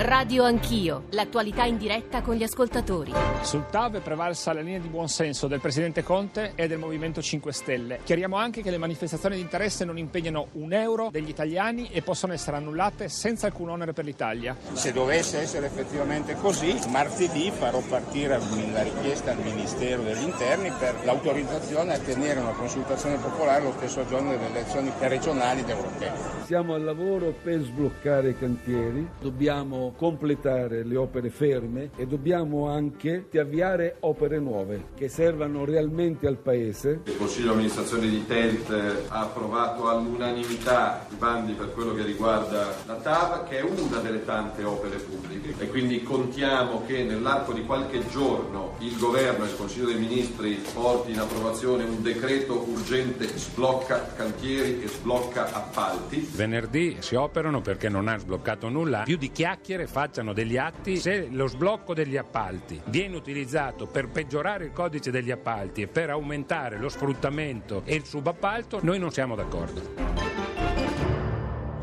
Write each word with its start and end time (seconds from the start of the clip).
Radio 0.00 0.44
Anch'io, 0.44 1.06
l'attualità 1.10 1.64
in 1.64 1.76
diretta 1.76 2.22
con 2.22 2.36
gli 2.36 2.44
ascoltatori. 2.44 3.12
Sul 3.42 3.66
TAV 3.68 3.96
è 3.96 4.00
prevalsa 4.00 4.52
la 4.52 4.60
linea 4.60 4.78
di 4.78 4.86
buonsenso 4.86 5.48
del 5.48 5.58
Presidente 5.58 6.04
Conte 6.04 6.52
e 6.54 6.68
del 6.68 6.78
Movimento 6.78 7.20
5 7.20 7.52
Stelle. 7.52 7.98
Chiariamo 8.04 8.36
anche 8.36 8.62
che 8.62 8.70
le 8.70 8.78
manifestazioni 8.78 9.34
di 9.34 9.40
interesse 9.40 9.84
non 9.84 9.98
impegnano 9.98 10.50
un 10.52 10.72
euro 10.72 11.08
degli 11.10 11.28
italiani 11.28 11.88
e 11.90 12.02
possono 12.02 12.32
essere 12.32 12.58
annullate 12.58 13.08
senza 13.08 13.46
alcun 13.46 13.70
onere 13.70 13.92
per 13.92 14.04
l'Italia. 14.04 14.56
Se 14.72 14.92
dovesse 14.92 15.40
essere 15.40 15.66
effettivamente 15.66 16.36
così, 16.36 16.78
martedì 16.90 17.50
farò 17.50 17.80
partire 17.80 18.38
la 18.70 18.82
richiesta 18.84 19.32
al 19.32 19.42
Ministero 19.42 20.02
degli 20.02 20.22
Interni 20.22 20.70
per 20.78 20.94
l'autorizzazione 21.02 21.94
a 21.94 21.98
tenere 21.98 22.38
una 22.38 22.52
consultazione 22.52 23.16
popolare 23.16 23.64
lo 23.64 23.74
stesso 23.76 24.06
giorno 24.06 24.30
delle 24.30 24.46
elezioni 24.46 24.92
regionali 25.00 25.62
ed 25.62 25.70
europee. 25.70 26.12
Siamo 26.44 26.74
al 26.74 26.84
lavoro 26.84 27.34
per 27.42 27.62
sbloccare 27.62 28.28
i 28.28 28.38
cantieri, 28.38 29.04
dobbiamo 29.20 29.86
completare 29.96 30.84
le 30.84 30.96
opere 30.96 31.30
ferme 31.30 31.90
e 31.96 32.06
dobbiamo 32.06 32.68
anche 32.68 33.26
avviare 33.38 33.96
opere 34.00 34.38
nuove 34.38 34.86
che 34.96 35.08
servano 35.08 35.64
realmente 35.64 36.26
al 36.26 36.38
Paese. 36.38 37.00
Il 37.04 37.16
Consiglio 37.16 37.48
di 37.48 37.52
amministrazione 37.52 38.08
di 38.08 38.26
TELT 38.26 39.06
ha 39.08 39.20
approvato 39.20 39.88
all'unanimità 39.88 41.06
i 41.10 41.14
bandi 41.14 41.52
per 41.52 41.72
quello 41.72 41.94
che 41.94 42.02
riguarda 42.02 42.74
la 42.86 42.94
TAV, 42.94 43.48
che 43.48 43.58
è 43.58 43.62
una 43.62 43.98
delle 43.98 44.24
tante 44.24 44.64
opere 44.64 44.96
pubbliche 44.96 45.54
e 45.58 45.68
quindi 45.68 46.02
contiamo 46.02 46.84
che 46.86 47.04
nell'arco 47.04 47.52
di 47.52 47.64
qualche 47.64 48.06
giorno 48.08 48.74
il 48.80 48.96
Governo 48.98 49.44
e 49.44 49.48
il 49.48 49.56
Consiglio 49.56 49.86
dei 49.86 49.98
Ministri 49.98 50.62
porti 50.72 51.12
in 51.12 51.18
approvazione 51.18 51.84
un 51.84 52.02
decreto 52.02 52.64
urgente 52.68 53.26
sblocca 53.26 54.12
cantieri 54.14 54.82
e 54.82 54.88
sblocca 54.88 55.52
appalti. 55.52 56.28
Venerdì 56.34 56.96
si 57.00 57.14
operano 57.14 57.60
perché 57.60 57.88
non 57.88 58.08
ha 58.08 58.18
sbloccato 58.18 58.68
nulla, 58.68 59.02
più 59.02 59.16
di 59.16 59.30
chiacchiere 59.30 59.77
facciano 59.86 60.32
degli 60.32 60.56
atti 60.56 60.96
se 60.96 61.28
lo 61.30 61.46
sblocco 61.46 61.94
degli 61.94 62.16
appalti 62.16 62.80
viene 62.86 63.16
utilizzato 63.16 63.86
per 63.86 64.08
peggiorare 64.08 64.66
il 64.66 64.72
codice 64.72 65.10
degli 65.10 65.30
appalti 65.30 65.82
e 65.82 65.86
per 65.86 66.10
aumentare 66.10 66.78
lo 66.78 66.88
sfruttamento 66.88 67.82
e 67.84 67.94
il 67.94 68.04
subappalto, 68.04 68.80
noi 68.82 68.98
non 68.98 69.10
siamo 69.10 69.34
d'accordo. 69.34 70.18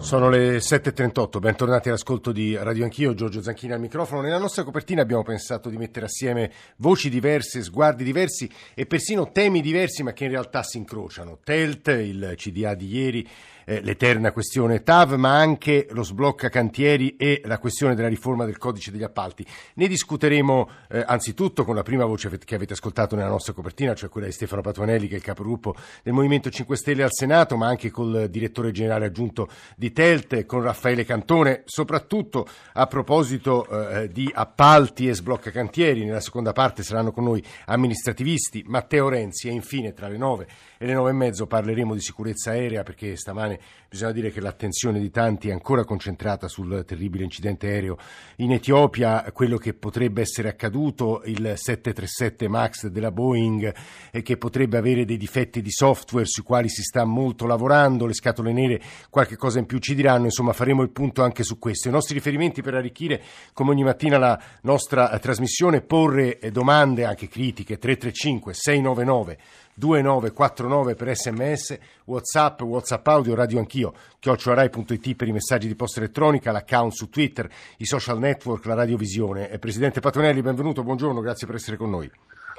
Sono 0.05 0.29
le 0.29 0.57
7.38, 0.57 1.39
bentornati 1.39 1.87
all'ascolto 1.87 2.31
di 2.31 2.55
Radio 2.55 2.83
Anch'io, 2.83 3.15
Giorgio 3.15 3.41
Zanchini 3.41 3.73
al 3.73 3.79
microfono. 3.79 4.21
Nella 4.21 4.37
nostra 4.37 4.63
copertina 4.63 5.01
abbiamo 5.01 5.23
pensato 5.23 5.67
di 5.67 5.77
mettere 5.77 6.05
assieme 6.05 6.51
voci 6.75 7.09
diverse, 7.09 7.63
sguardi 7.63 8.03
diversi 8.03 8.47
e 8.75 8.85
persino 8.85 9.31
temi 9.31 9.61
diversi 9.61 10.03
ma 10.03 10.13
che 10.13 10.25
in 10.25 10.29
realtà 10.29 10.61
si 10.61 10.77
incrociano. 10.77 11.39
TELT, 11.43 11.87
il 11.87 12.33
CDA 12.35 12.75
di 12.75 12.95
ieri, 12.95 13.27
eh, 13.65 13.81
l'eterna 13.81 14.31
questione 14.31 14.83
TAV, 14.83 15.13
ma 15.13 15.37
anche 15.37 15.87
lo 15.91 16.03
sblocca 16.03 16.49
cantieri 16.49 17.15
e 17.17 17.41
la 17.45 17.57
questione 17.57 17.95
della 17.95 18.07
riforma 18.07 18.45
del 18.45 18.57
codice 18.57 18.91
degli 18.91 19.03
appalti. 19.03 19.45
Ne 19.75 19.87
discuteremo 19.87 20.69
eh, 20.89 21.03
anzitutto 21.05 21.65
con 21.65 21.75
la 21.75 21.83
prima 21.83 22.05
voce 22.05 22.29
che 22.37 22.55
avete 22.55 22.73
ascoltato 22.73 23.15
nella 23.15 23.29
nostra 23.29 23.53
copertina, 23.53 23.93
cioè 23.93 24.09
quella 24.09 24.27
di 24.27 24.33
Stefano 24.33 24.61
Patuanelli, 24.61 25.07
che 25.07 25.15
è 25.15 25.17
il 25.17 25.23
capogruppo 25.23 25.75
del 26.03 26.13
Movimento 26.13 26.49
5 26.49 26.75
Stelle 26.77 27.03
al 27.03 27.11
Senato, 27.11 27.57
ma 27.57 27.67
anche 27.67 27.89
col 27.89 28.29
direttore 28.29 28.71
generale 28.71 29.05
aggiunto 29.05 29.49
di 29.75 29.91
TELT, 29.91 30.45
con 30.45 30.61
Raffaele 30.61 31.03
Cantone, 31.03 31.63
soprattutto 31.65 32.47
a 32.73 32.87
proposito 32.87 33.67
eh, 33.67 34.07
di 34.09 34.31
appalti 34.33 35.07
e 35.07 35.13
sblocca 35.13 35.51
cantieri. 35.51 36.05
Nella 36.05 36.19
seconda 36.19 36.53
parte 36.53 36.83
saranno 36.83 37.11
con 37.11 37.23
noi 37.23 37.43
amministrativisti, 37.65 38.63
Matteo 38.67 39.09
Renzi 39.09 39.47
e 39.47 39.51
infine 39.51 39.93
tra 39.93 40.07
le 40.07 40.17
nove 40.17 40.47
e 40.77 40.85
le 40.85 40.93
nove 40.93 41.09
e 41.09 41.13
mezzo 41.13 41.47
parleremo 41.47 41.93
di 41.93 42.01
sicurezza 42.01 42.51
aerea 42.51 42.83
perché 42.83 43.15
stamane 43.15 43.54
bisogna 43.89 44.11
dire 44.11 44.31
che 44.31 44.41
l'attenzione 44.41 44.99
di 44.99 45.09
tanti 45.09 45.49
è 45.49 45.51
ancora 45.51 45.83
concentrata 45.83 46.47
sul 46.47 46.83
terribile 46.85 47.23
incidente 47.23 47.67
aereo 47.67 47.97
in 48.37 48.51
Etiopia, 48.51 49.23
quello 49.31 49.57
che 49.57 49.73
potrebbe 49.73 50.21
essere 50.21 50.49
accaduto, 50.49 51.21
il 51.25 51.53
737 51.55 52.47
MAX 52.47 52.87
della 52.87 53.11
Boeing 53.11 53.73
e 54.11 54.21
che 54.21 54.37
potrebbe 54.37 54.77
avere 54.77 55.05
dei 55.05 55.17
difetti 55.17 55.61
di 55.61 55.71
software 55.71 56.25
sui 56.25 56.43
quali 56.43 56.69
si 56.69 56.81
sta 56.81 57.05
molto 57.05 57.45
lavorando, 57.45 58.05
le 58.05 58.13
scatole 58.13 58.51
nere 58.51 58.81
qualche 59.09 59.37
cosa 59.37 59.59
in 59.59 59.65
più 59.65 59.79
ci 59.79 59.95
diranno, 59.95 60.25
insomma 60.25 60.53
faremo 60.53 60.81
il 60.81 60.89
punto 60.89 61.23
anche 61.23 61.43
su 61.43 61.57
questo. 61.57 61.87
I 61.87 61.91
nostri 61.91 62.15
riferimenti 62.15 62.61
per 62.61 62.75
arricchire 62.75 63.21
come 63.53 63.71
ogni 63.71 63.83
mattina 63.83 64.17
la 64.17 64.41
nostra 64.61 65.17
trasmissione, 65.19 65.81
porre 65.81 66.39
domande 66.51 67.05
anche 67.05 67.27
critiche 67.27 67.77
335 67.77 68.53
699 68.53 69.37
2949 69.75 70.95
per 70.95 71.15
sms, 71.15 71.77
whatsapp, 72.05 72.61
whatsapp 72.61 73.07
audio, 73.07 73.35
radio 73.35 73.59
anch'io, 73.59 73.93
chiocciorai.it 74.19 75.15
per 75.15 75.27
i 75.27 75.33
messaggi 75.33 75.67
di 75.67 75.75
posta 75.75 75.99
elettronica, 75.99 76.51
l'account 76.51 76.93
su 76.93 77.09
Twitter, 77.09 77.49
i 77.77 77.85
social 77.85 78.17
network, 78.17 78.65
la 78.65 78.75
radiovisione. 78.75 79.57
Presidente 79.59 79.99
Patonelli, 79.99 80.41
benvenuto, 80.41 80.83
buongiorno, 80.83 81.19
grazie 81.19 81.45
per 81.45 81.57
essere 81.57 81.77
con 81.77 81.89
noi. 81.89 82.09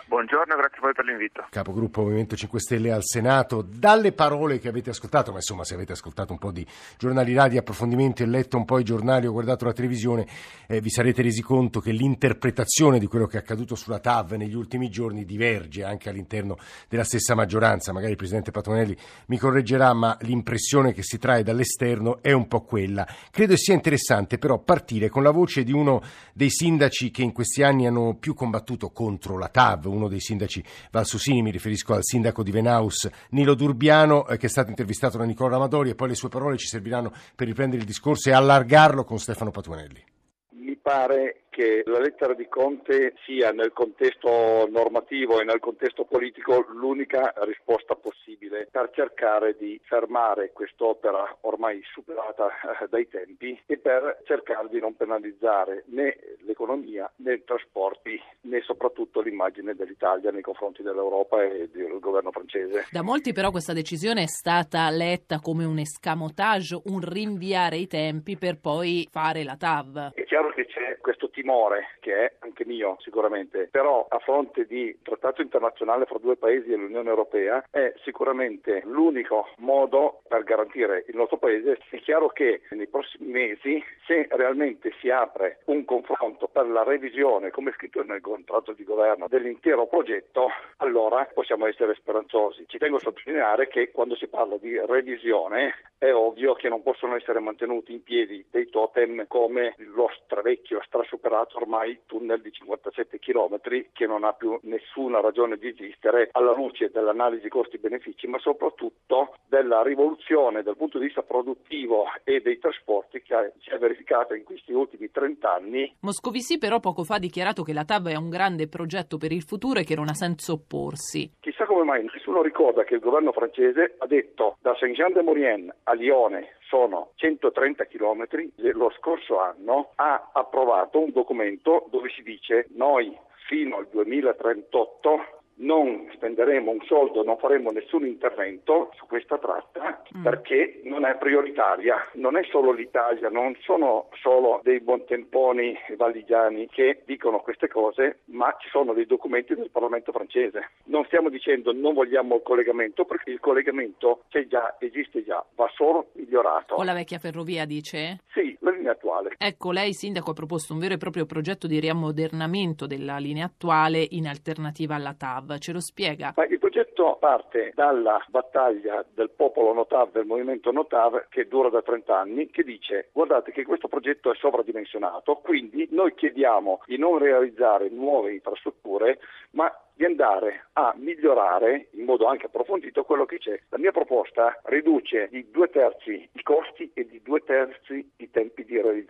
Buongiorno, 0.08 0.54
grazie 0.54 0.78
a 0.78 0.80
voi 0.82 0.92
per 0.92 1.04
l'invito. 1.04 1.46
Capogruppo 1.50 2.02
Movimento 2.02 2.36
5 2.36 2.60
Stelle 2.60 2.92
al 2.92 3.02
Senato, 3.02 3.60
dalle 3.60 4.12
parole 4.12 4.60
che 4.60 4.68
avete 4.68 4.90
ascoltato, 4.90 5.32
ma 5.32 5.38
insomma 5.38 5.64
se 5.64 5.74
avete 5.74 5.92
ascoltato 5.92 6.30
un 6.30 6.38
po' 6.38 6.52
di 6.52 6.64
giornali 6.96 7.34
radio, 7.34 7.58
approfondimenti 7.58 8.22
e 8.22 8.26
letto 8.26 8.56
un 8.56 8.64
po' 8.64 8.78
i 8.78 8.84
giornali 8.84 9.26
o 9.26 9.32
guardato 9.32 9.64
la 9.64 9.72
televisione, 9.72 10.24
eh, 10.68 10.80
vi 10.80 10.90
sarete 10.90 11.22
resi 11.22 11.42
conto 11.42 11.80
che 11.80 11.90
l'interpretazione 11.90 13.00
di 13.00 13.08
quello 13.08 13.26
che 13.26 13.36
è 13.36 13.40
accaduto 13.40 13.74
sulla 13.74 13.98
TAV 13.98 14.34
negli 14.34 14.54
ultimi 14.54 14.90
giorni 14.90 15.24
diverge 15.24 15.82
anche 15.82 16.08
all'interno 16.08 16.56
della 16.88 17.02
stessa 17.02 17.34
maggioranza. 17.34 17.92
Magari 17.92 18.12
il 18.12 18.16
Presidente 18.16 18.52
Patonelli 18.52 18.96
mi 19.26 19.38
correggerà, 19.38 19.92
ma 19.92 20.16
l'impressione 20.20 20.92
che 20.92 21.02
si 21.02 21.18
trae 21.18 21.42
dall'esterno 21.42 22.22
è 22.22 22.30
un 22.30 22.46
po' 22.46 22.60
quella. 22.60 23.04
Credo 23.32 23.56
sia 23.56 23.74
interessante 23.74 24.38
però 24.38 24.60
partire 24.60 25.08
con 25.08 25.24
la 25.24 25.32
voce 25.32 25.64
di 25.64 25.72
uno 25.72 26.00
dei 26.32 26.50
sindaci 26.50 27.10
che 27.10 27.22
in 27.22 27.32
questi 27.32 27.64
anni 27.64 27.88
hanno 27.88 28.14
più 28.14 28.34
combattuto 28.34 28.90
contro 28.90 29.36
la 29.36 29.48
TAV, 29.48 29.94
uno 29.96 30.08
dei 30.08 30.20
sindaci 30.20 30.62
valsusini, 30.90 31.42
mi 31.42 31.50
riferisco 31.50 31.94
al 31.94 32.04
sindaco 32.04 32.42
di 32.42 32.50
Venaus 32.50 33.08
Nilo 33.30 33.54
Durbiano, 33.54 34.26
eh, 34.28 34.36
che 34.36 34.46
è 34.46 34.48
stato 34.48 34.70
intervistato 34.70 35.18
da 35.18 35.24
Nicola 35.24 35.56
Amadori 35.56 35.90
e 35.90 35.94
poi 35.94 36.08
le 36.08 36.14
sue 36.14 36.28
parole 36.28 36.56
ci 36.56 36.66
serviranno 36.66 37.12
per 37.34 37.46
riprendere 37.46 37.80
il 37.80 37.86
discorso 37.86 38.28
e 38.28 38.32
allargarlo 38.32 39.04
con 39.04 39.18
Stefano 39.18 39.50
Patuanelli. 39.50 40.04
Mi 40.50 40.76
pare 40.76 41.45
che 41.56 41.84
la 41.86 42.00
lettera 42.00 42.34
di 42.34 42.48
Conte 42.48 43.14
sia 43.24 43.50
nel 43.50 43.72
contesto 43.72 44.68
normativo 44.70 45.40
e 45.40 45.44
nel 45.44 45.58
contesto 45.58 46.04
politico 46.04 46.66
l'unica 46.68 47.32
risposta 47.46 47.94
possibile 47.94 48.68
per 48.70 48.90
cercare 48.92 49.56
di 49.56 49.80
fermare 49.84 50.52
quest'opera 50.52 51.38
ormai 51.40 51.80
superata 51.94 52.48
eh, 52.82 52.88
dai 52.90 53.08
tempi 53.08 53.58
e 53.64 53.78
per 53.78 54.20
cercare 54.26 54.68
di 54.68 54.80
non 54.80 54.96
penalizzare 54.96 55.84
né 55.86 56.18
l'economia 56.40 57.10
né 57.20 57.32
i 57.32 57.44
trasporti 57.44 58.20
né 58.42 58.60
soprattutto 58.60 59.22
l'immagine 59.22 59.74
dell'Italia 59.74 60.30
nei 60.30 60.42
confronti 60.42 60.82
dell'Europa 60.82 61.42
e 61.42 61.70
del 61.72 61.98
governo 62.00 62.32
francese. 62.32 62.84
Da 62.90 63.00
molti 63.00 63.32
però 63.32 63.50
questa 63.50 63.72
decisione 63.72 64.24
è 64.24 64.28
stata 64.28 64.90
letta 64.90 65.40
come 65.40 65.64
un 65.64 65.78
escamotage, 65.78 66.78
un 66.84 67.00
rinviare 67.00 67.78
i 67.78 67.86
tempi 67.86 68.36
per 68.36 68.58
poi 68.60 69.08
fare 69.10 69.42
la 69.42 69.56
TAV. 69.56 70.12
È 70.12 70.24
chiaro 70.24 70.52
che 70.52 70.66
c'è 70.66 70.98
questo 71.00 71.30
timore, 71.46 71.90
che 72.00 72.24
è 72.24 72.32
anche 72.40 72.64
mio 72.66 72.96
sicuramente, 72.98 73.68
però 73.70 74.04
a 74.08 74.18
fronte 74.18 74.66
di 74.66 74.98
trattato 75.00 75.42
internazionale 75.42 76.04
fra 76.04 76.18
due 76.18 76.36
paesi 76.36 76.68
dell'Unione 76.68 77.08
Europea 77.08 77.64
è 77.70 77.94
sicuramente 78.02 78.82
l'unico 78.84 79.46
modo 79.58 80.22
per 80.26 80.42
garantire 80.42 81.04
il 81.06 81.14
nostro 81.14 81.36
paese. 81.36 81.78
È 81.88 81.98
chiaro 81.98 82.30
che 82.30 82.62
nei 82.70 82.88
prossimi 82.88 83.30
mesi, 83.30 83.80
se 84.06 84.26
realmente 84.30 84.92
si 84.98 85.08
apre 85.08 85.60
un 85.66 85.84
confronto 85.84 86.48
per 86.48 86.66
la 86.66 86.82
revisione, 86.82 87.50
come 87.50 87.70
è 87.70 87.74
scritto 87.74 88.02
nel 88.02 88.20
contratto 88.20 88.72
di 88.72 88.82
governo, 88.82 89.28
dell'intero 89.28 89.86
progetto, 89.86 90.48
allora 90.78 91.28
possiamo 91.32 91.66
essere 91.66 91.94
speranzosi. 91.94 92.64
Ci 92.66 92.78
tengo 92.78 92.96
a 92.96 93.00
sottolineare 93.00 93.68
che 93.68 93.92
quando 93.92 94.16
si 94.16 94.26
parla 94.26 94.56
di 94.56 94.76
revisione 94.84 95.74
è 95.96 96.12
ovvio 96.12 96.54
che 96.54 96.68
non 96.68 96.82
possono 96.82 97.14
essere 97.14 97.38
mantenuti 97.38 97.92
in 97.92 98.02
piedi 98.02 98.44
dei 98.50 98.68
totem 98.68 99.26
come 99.28 99.74
lo 99.76 100.10
stravecchio, 100.24 100.82
strasuperato 100.84 101.35
ormai 101.54 102.00
tunnel 102.06 102.40
di 102.40 102.52
57 102.52 103.18
km 103.18 103.58
che 103.92 104.06
non 104.06 104.24
ha 104.24 104.32
più 104.32 104.58
nessuna 104.62 105.20
ragione 105.20 105.56
di 105.56 105.68
esistere 105.68 106.28
alla 106.32 106.54
luce 106.54 106.90
dell'analisi 106.90 107.48
costi-benefici, 107.48 108.26
ma 108.26 108.38
soprattutto 108.38 109.34
della 109.48 109.82
rivoluzione 109.82 110.62
dal 110.62 110.76
punto 110.76 110.98
di 110.98 111.06
vista 111.06 111.22
produttivo 111.22 112.04
e 112.24 112.40
dei 112.40 112.58
trasporti 112.58 113.22
che 113.22 113.52
si 113.60 113.70
è 113.70 113.78
verificata 113.78 114.34
in 114.34 114.44
questi 114.44 114.72
ultimi 114.72 115.10
30 115.10 115.52
anni. 115.52 115.94
Moscovici 116.00 116.58
però 116.58 116.80
poco 116.80 117.04
fa 117.04 117.16
ha 117.16 117.18
dichiarato 117.18 117.62
che 117.62 117.72
la 117.72 117.84
TAV 117.84 118.08
è 118.08 118.16
un 118.16 118.28
grande 118.28 118.68
progetto 118.68 119.16
per 119.16 119.32
il 119.32 119.42
futuro 119.42 119.80
e 119.80 119.84
che 119.84 119.94
non 119.94 120.08
ha 120.08 120.14
senso 120.14 120.54
opporsi. 120.54 121.30
Chissà 121.40 121.66
come 121.66 121.84
mai 121.84 122.04
nessuno 122.04 122.42
ricorda 122.42 122.84
che 122.84 122.94
il 122.94 123.00
governo 123.00 123.32
francese 123.32 123.94
ha 123.98 124.06
detto 124.06 124.56
da 124.60 124.74
Saint-Jean-de-Maurienne 124.78 125.74
a 125.84 125.92
Lione 125.94 126.56
sono 126.68 127.12
130 127.16 127.86
km, 127.86 128.26
lo 128.72 128.90
scorso 128.98 129.40
anno 129.40 129.92
ha 129.96 130.30
approvato 130.32 130.98
un 130.98 131.12
documento 131.12 131.86
dove 131.90 132.10
si 132.10 132.22
dice 132.22 132.66
noi 132.74 133.16
fino 133.46 133.76
al 133.76 133.88
2038 133.88 135.35
non 135.58 136.08
spenderemo 136.14 136.70
un 136.70 136.80
soldo, 136.86 137.22
non 137.22 137.38
faremo 137.38 137.70
nessun 137.70 138.06
intervento 138.06 138.90
su 138.96 139.06
questa 139.06 139.38
tratta 139.38 140.02
mm. 140.16 140.22
perché 140.22 140.80
non 140.84 141.04
è 141.04 141.16
prioritaria. 141.16 141.96
Non 142.14 142.36
è 142.36 142.42
solo 142.50 142.72
l'Italia, 142.72 143.28
non 143.28 143.56
sono 143.60 144.08
solo 144.20 144.60
dei 144.62 144.80
buontemponi 144.80 145.76
valigiani 145.96 146.68
che 146.68 147.02
dicono 147.06 147.38
queste 147.40 147.68
cose, 147.68 148.20
ma 148.26 148.54
ci 148.58 148.68
sono 148.68 148.92
dei 148.92 149.06
documenti 149.06 149.54
del 149.54 149.70
Parlamento 149.70 150.12
francese. 150.12 150.70
Non 150.84 151.04
stiamo 151.04 151.28
dicendo 151.28 151.72
non 151.72 151.94
vogliamo 151.94 152.36
il 152.36 152.42
collegamento 152.42 153.04
perché 153.04 153.30
il 153.30 153.40
collegamento 153.40 154.24
c'è 154.28 154.46
già, 154.46 154.76
esiste 154.78 155.24
già, 155.24 155.44
va 155.54 155.70
solo 155.74 156.08
migliorato. 156.12 156.74
O 156.74 156.82
la 156.82 156.94
vecchia 156.94 157.18
ferrovia 157.18 157.64
dice? 157.64 158.20
Sì, 158.32 158.56
la 158.60 158.70
linea 158.70 158.92
attuale. 158.92 159.34
Ecco, 159.38 159.70
lei 159.70 159.92
sindaco 159.92 160.30
ha 160.30 160.34
proposto 160.34 160.72
un 160.72 160.78
vero 160.78 160.94
e 160.94 160.98
proprio 160.98 161.26
progetto 161.26 161.66
di 161.66 161.78
riammodernamento 161.80 162.86
della 162.86 163.18
linea 163.18 163.46
attuale 163.46 164.06
in 164.10 164.26
alternativa 164.26 164.94
alla 164.94 165.14
TAV. 165.14 165.45
Notav, 165.46 165.58
ce 165.58 165.72
lo 165.72 165.80
spiega? 165.80 166.32
Ma 166.36 166.44
il 166.46 166.58
progetto 166.58 167.16
parte 167.20 167.70
dalla 167.74 168.22
battaglia 168.28 169.04
del 169.14 169.30
popolo 169.30 169.72
Notav, 169.72 170.10
del 170.10 170.26
movimento 170.26 170.72
Notav, 170.72 171.28
che 171.28 171.46
dura 171.46 171.68
da 171.68 171.82
30 171.82 172.18
anni, 172.18 172.50
che 172.50 172.64
dice 172.64 173.08
guardate 173.12 173.52
che 173.52 173.64
questo 173.64 173.86
progetto 173.86 174.32
è 174.32 174.36
sovradimensionato, 174.36 175.36
quindi 175.36 175.88
noi 175.92 176.14
chiediamo 176.14 176.82
di 176.86 176.98
non 176.98 177.18
realizzare 177.18 177.88
nuove 177.88 178.32
infrastrutture, 178.32 179.20
ma 179.50 179.72
di 179.94 180.04
andare 180.04 180.66
a 180.74 180.94
migliorare 180.98 181.88
in 181.92 182.04
modo 182.04 182.26
anche 182.26 182.46
approfondito 182.46 183.04
quello 183.04 183.24
che 183.24 183.38
c'è. 183.38 183.58
La 183.70 183.78
mia 183.78 183.92
proposta 183.92 184.60
riduce 184.64 185.28
di 185.30 185.50
due 185.50 185.70
terzi 185.70 186.28
i 186.30 186.42
costi 186.42 186.90
e 186.92 187.06
di 187.06 187.22
due 187.22 187.40
terzi 187.44 188.12
i 188.16 188.30
tempi 188.30 188.64
di 188.64 188.74
realizzazione. 188.74 189.05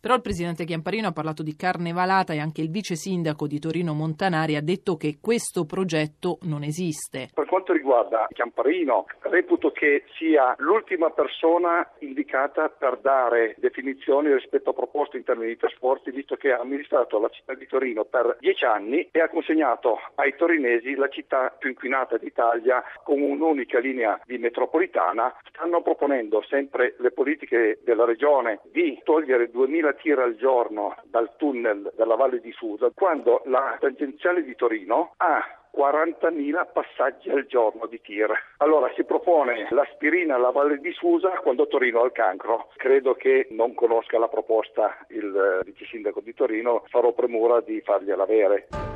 Però 0.00 0.14
il 0.14 0.20
presidente 0.20 0.64
Chiamparino 0.64 1.08
ha 1.08 1.12
parlato 1.12 1.42
di 1.42 1.56
carnevalata 1.56 2.32
e 2.32 2.40
anche 2.40 2.60
il 2.60 2.70
vice 2.70 2.94
sindaco 2.94 3.46
di 3.46 3.58
Torino 3.58 3.94
Montanari 3.94 4.56
ha 4.56 4.62
detto 4.62 4.96
che 4.96 5.18
questo 5.20 5.64
progetto 5.64 6.38
non 6.42 6.62
esiste. 6.62 7.30
Per 7.32 7.46
quanto 7.46 7.72
riguarda 7.72 8.26
Chiamparino, 8.30 9.06
reputo 9.20 9.70
che 9.70 10.04
sia 10.18 10.54
l'ultima 10.58 11.10
persona 11.10 11.88
indicata 12.00 12.68
per 12.68 12.98
dare 12.98 13.54
definizioni 13.58 14.32
rispetto 14.32 14.70
a 14.70 14.74
proposte 14.74 15.16
in 15.16 15.24
termini 15.24 15.48
di 15.48 15.56
trasporti, 15.56 16.10
visto 16.10 16.36
che 16.36 16.52
ha 16.52 16.60
amministrato 16.60 17.18
la 17.18 17.28
città 17.28 17.54
di 17.54 17.66
Torino 17.66 18.04
per 18.04 18.36
dieci 18.40 18.64
anni 18.64 19.08
e 19.10 19.20
ha 19.20 19.28
consegnato 19.28 19.98
ai 20.16 20.34
torinesi 20.36 20.94
la 20.94 21.08
città 21.08 21.54
più 21.58 21.70
inquinata 21.70 22.16
d'Italia 22.18 22.82
con 23.02 23.20
un'unica 23.20 23.78
linea 23.78 24.20
di 24.24 24.38
metropolitana. 24.38 25.34
Stanno 25.48 25.82
proponendo 25.82 26.42
sempre 26.48 26.94
le 26.98 27.10
politiche 27.10 27.80
della 27.84 28.04
regione 28.04 28.60
di 28.70 29.00
togliere 29.02 29.45
2000 29.50 29.92
tir 29.94 30.18
al 30.18 30.36
giorno 30.36 30.96
dal 31.04 31.36
tunnel 31.36 31.92
della 31.96 32.16
Valle 32.16 32.40
di 32.40 32.52
Susa, 32.52 32.90
quando 32.94 33.42
la 33.46 33.76
tangenziale 33.80 34.42
di 34.42 34.54
Torino 34.54 35.12
ha 35.16 35.42
40.000 35.76 36.72
passaggi 36.72 37.28
al 37.28 37.46
giorno 37.46 37.86
di 37.86 38.00
tir. 38.00 38.32
Allora 38.58 38.90
si 38.94 39.04
propone 39.04 39.66
l'aspirina 39.70 40.36
alla 40.36 40.50
Valle 40.50 40.78
di 40.78 40.92
Susa 40.92 41.30
quando 41.42 41.66
Torino 41.66 42.00
ha 42.00 42.06
il 42.06 42.12
cancro. 42.12 42.70
Credo 42.76 43.14
che 43.14 43.48
non 43.50 43.74
conosca 43.74 44.18
la 44.18 44.28
proposta 44.28 44.96
il 45.08 45.60
vice 45.64 45.84
sindaco 45.84 46.20
di 46.20 46.32
Torino, 46.32 46.84
farò 46.86 47.12
premura 47.12 47.60
di 47.60 47.80
fargliela 47.82 48.22
avere. 48.22 48.95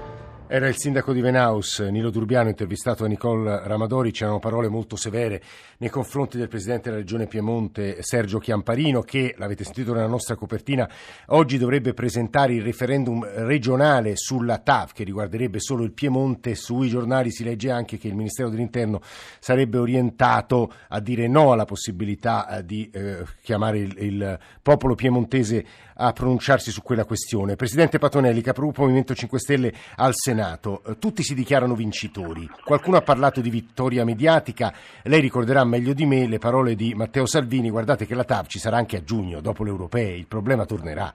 Era 0.53 0.67
il 0.67 0.77
sindaco 0.77 1.13
di 1.13 1.21
Venaus, 1.21 1.79
Nilo 1.79 2.11
Durbiano, 2.11 2.49
intervistato 2.49 3.05
da 3.05 3.09
Nicole 3.09 3.61
Ramadori. 3.69 4.11
C'erano 4.11 4.41
parole 4.41 4.67
molto 4.67 4.97
severe 4.97 5.41
nei 5.77 5.91
confronti 5.91 6.39
del 6.39 6.49
presidente 6.49 6.89
della 6.89 7.01
regione 7.01 7.29
Piemonte, 7.29 8.03
Sergio 8.03 8.41
Chiamparino, 8.41 9.03
che, 9.03 9.37
l'avete 9.39 9.63
sentito 9.63 9.95
nella 9.95 10.09
nostra 10.09 10.35
copertina, 10.35 10.91
oggi 11.27 11.57
dovrebbe 11.57 11.95
presentare 11.95 12.55
il 12.55 12.63
referendum 12.63 13.25
regionale 13.45 14.17
sulla 14.17 14.59
TAV, 14.59 14.91
che 14.93 15.05
riguarderebbe 15.05 15.61
solo 15.61 15.85
il 15.85 15.93
Piemonte. 15.93 16.57
Sui 16.57 16.89
giornali 16.89 17.31
si 17.31 17.45
legge 17.45 17.71
anche 17.71 17.97
che 17.97 18.09
il 18.09 18.17
Ministero 18.17 18.49
dell'Interno 18.49 19.03
sarebbe 19.39 19.79
orientato 19.79 20.73
a 20.89 20.99
dire 20.99 21.29
no 21.29 21.53
alla 21.53 21.65
possibilità 21.65 22.59
eh, 22.59 22.65
di 22.65 22.91
eh, 22.93 23.25
chiamare 23.41 23.79
il, 23.79 23.95
il 23.99 24.39
popolo 24.61 24.97
piemontese 24.97 25.65
a 26.01 26.13
pronunciarsi 26.13 26.71
su 26.71 26.83
quella 26.83 27.05
questione. 27.05 27.57
Presidente 27.57 27.99
Patonelli, 27.99 28.41
capogruppo 28.41 28.83
Movimento 28.83 29.15
5 29.15 29.39
Stelle 29.39 29.73
al 29.97 30.13
Senato, 30.15 30.40
eh, 30.41 30.99
tutti 30.99 31.23
si 31.23 31.35
dichiarano 31.35 31.75
vincitori. 31.75 32.49
Qualcuno 32.65 32.97
ha 32.97 33.03
parlato 33.03 33.41
di 33.41 33.51
vittoria 33.51 34.05
mediatica, 34.05 34.73
lei 35.05 35.21
ricorderà 35.21 35.65
meglio 35.65 35.93
di 35.93 36.07
me 36.07 36.27
le 36.27 36.39
parole 36.39 36.75
di 36.75 36.95
Matteo 36.95 37.27
Salvini, 37.27 37.71
guardate 37.71 38.07
che 38.07 38.15
la 38.15 38.25
TAV 38.25 38.47
ci 38.47 38.59
sarà 38.59 38.77
anche 38.77 38.97
a 38.97 39.05
giugno, 39.05 39.41
dopo 39.41 39.65
le 39.65 39.71
europee, 39.71 40.17
il 40.17 40.27
problema 40.27 40.65
tornerà. 40.65 41.13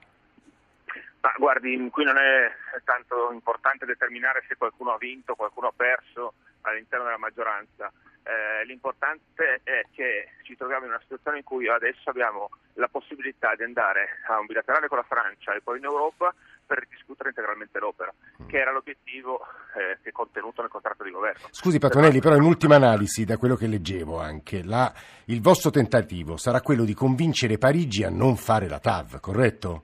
Ma 1.21 1.33
guardi, 1.37 1.89
qui 1.89 2.03
non 2.03 2.17
è 2.17 2.51
tanto 2.83 3.31
importante 3.31 3.85
determinare 3.85 4.43
se 4.47 4.55
qualcuno 4.55 4.91
ha 4.91 4.97
vinto, 4.97 5.33
qualcuno 5.33 5.67
ha 5.67 5.73
perso 5.75 6.33
all'interno 6.61 7.05
della 7.05 7.17
maggioranza. 7.17 7.91
Eh, 8.21 8.65
l'importante 8.65 9.61
è 9.63 9.85
che 9.93 10.29
ci 10.43 10.55
troviamo 10.55 10.85
in 10.85 10.91
una 10.91 11.01
situazione 11.01 11.37
in 11.37 11.43
cui 11.43 11.67
adesso 11.67 12.09
abbiamo 12.09 12.49
la 12.73 12.87
possibilità 12.87 13.55
di 13.55 13.63
andare 13.63 14.21
a 14.27 14.39
un 14.39 14.45
bilaterale 14.45 14.87
con 14.87 14.97
la 14.97 15.03
Francia 15.03 15.53
e 15.53 15.61
poi 15.61 15.77
in 15.77 15.83
Europa 15.83 16.33
per 16.65 16.85
discutere 16.89 17.29
integralmente 17.29 17.79
l'opera, 17.79 18.13
mm. 18.41 18.47
che 18.47 18.57
era 18.57 18.71
l'obiettivo 18.71 19.39
eh, 19.75 19.99
che 20.01 20.09
è 20.09 20.11
contenuto 20.11 20.61
nel 20.61 20.69
contratto 20.69 21.03
di 21.03 21.11
governo. 21.11 21.47
Scusi 21.51 21.79
Patronelli, 21.79 22.19
però 22.19 22.35
in 22.35 22.43
ultima 22.43 22.75
analisi, 22.75 23.25
da 23.25 23.37
quello 23.37 23.55
che 23.55 23.67
leggevo 23.67 24.19
anche, 24.19 24.63
la, 24.63 24.91
il 25.25 25.41
vostro 25.41 25.69
tentativo 25.69 26.37
sarà 26.37 26.61
quello 26.61 26.83
di 26.83 26.93
convincere 26.93 27.57
Parigi 27.57 28.03
a 28.03 28.09
non 28.09 28.35
fare 28.35 28.67
la 28.67 28.79
TAV, 28.79 29.19
corretto? 29.19 29.83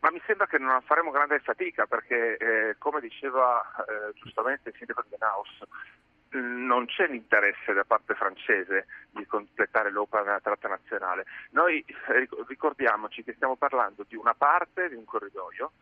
Ma 0.00 0.10
mi 0.10 0.20
sembra 0.26 0.46
che 0.46 0.56
non 0.56 0.80
faremo 0.82 1.10
grande 1.10 1.38
fatica 1.40 1.84
perché, 1.86 2.36
eh, 2.38 2.76
come 2.78 3.00
diceva 3.00 3.60
eh, 3.86 4.12
giustamente 4.14 4.70
il 4.70 4.74
sindaco 4.76 5.02
di 5.02 5.08
Benaus, 5.10 5.48
non 6.38 6.86
c'è 6.86 7.08
l'interesse 7.08 7.72
da 7.72 7.84
parte 7.84 8.14
francese 8.14 8.86
di 9.10 9.26
completare 9.26 9.90
l'opera 9.90 10.22
nella 10.22 10.40
tratta 10.40 10.68
nazionale. 10.68 11.24
Noi 11.50 11.84
eh, 11.86 12.28
ricordiamoci 12.46 13.24
che 13.24 13.34
stiamo 13.34 13.56
parlando 13.56 14.04
di 14.06 14.16
una 14.16 14.34
parte 14.34 14.88
di 14.88 14.94
un 14.94 15.04
corridoio 15.04 15.72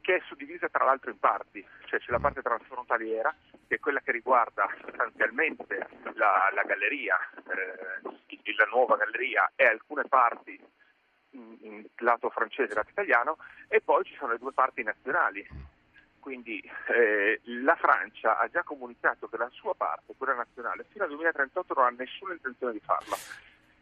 che 0.00 0.16
è 0.16 0.22
suddivisa 0.26 0.68
tra 0.68 0.84
l'altro 0.84 1.10
in 1.10 1.18
parti, 1.18 1.64
cioè 1.84 2.00
c'è 2.00 2.10
la 2.10 2.18
parte 2.18 2.40
transfrontaliera 2.40 3.34
che 3.66 3.76
è 3.76 3.78
quella 3.78 4.00
che 4.00 4.12
riguarda 4.12 4.68
sostanzialmente 4.80 5.86
la, 6.14 6.50
la 6.54 6.62
galleria, 6.62 7.16
eh, 7.34 8.54
la 8.56 8.64
nuova 8.70 8.96
galleria 8.96 9.50
e 9.56 9.64
alcune 9.64 10.04
parti 10.08 10.58
in, 11.30 11.56
in 11.60 11.86
lato 11.98 12.30
francese 12.30 12.72
e 12.72 12.74
lato 12.74 12.90
italiano 12.90 13.36
e 13.68 13.80
poi 13.80 14.04
ci 14.04 14.14
sono 14.16 14.32
le 14.32 14.38
due 14.38 14.52
parti 14.52 14.82
nazionali 14.82 15.46
quindi 16.20 16.62
eh, 16.94 17.40
la 17.62 17.74
Francia 17.74 18.38
ha 18.38 18.48
già 18.48 18.62
comunicato 18.62 19.28
che 19.28 19.36
la 19.36 19.48
sua 19.52 19.74
parte, 19.74 20.14
quella 20.16 20.34
nazionale, 20.34 20.84
fino 20.90 21.04
al 21.04 21.10
2038 21.10 21.74
non 21.74 21.84
ha 21.84 21.94
nessuna 21.96 22.34
intenzione 22.34 22.72
di 22.72 22.80
farla. 22.80 23.16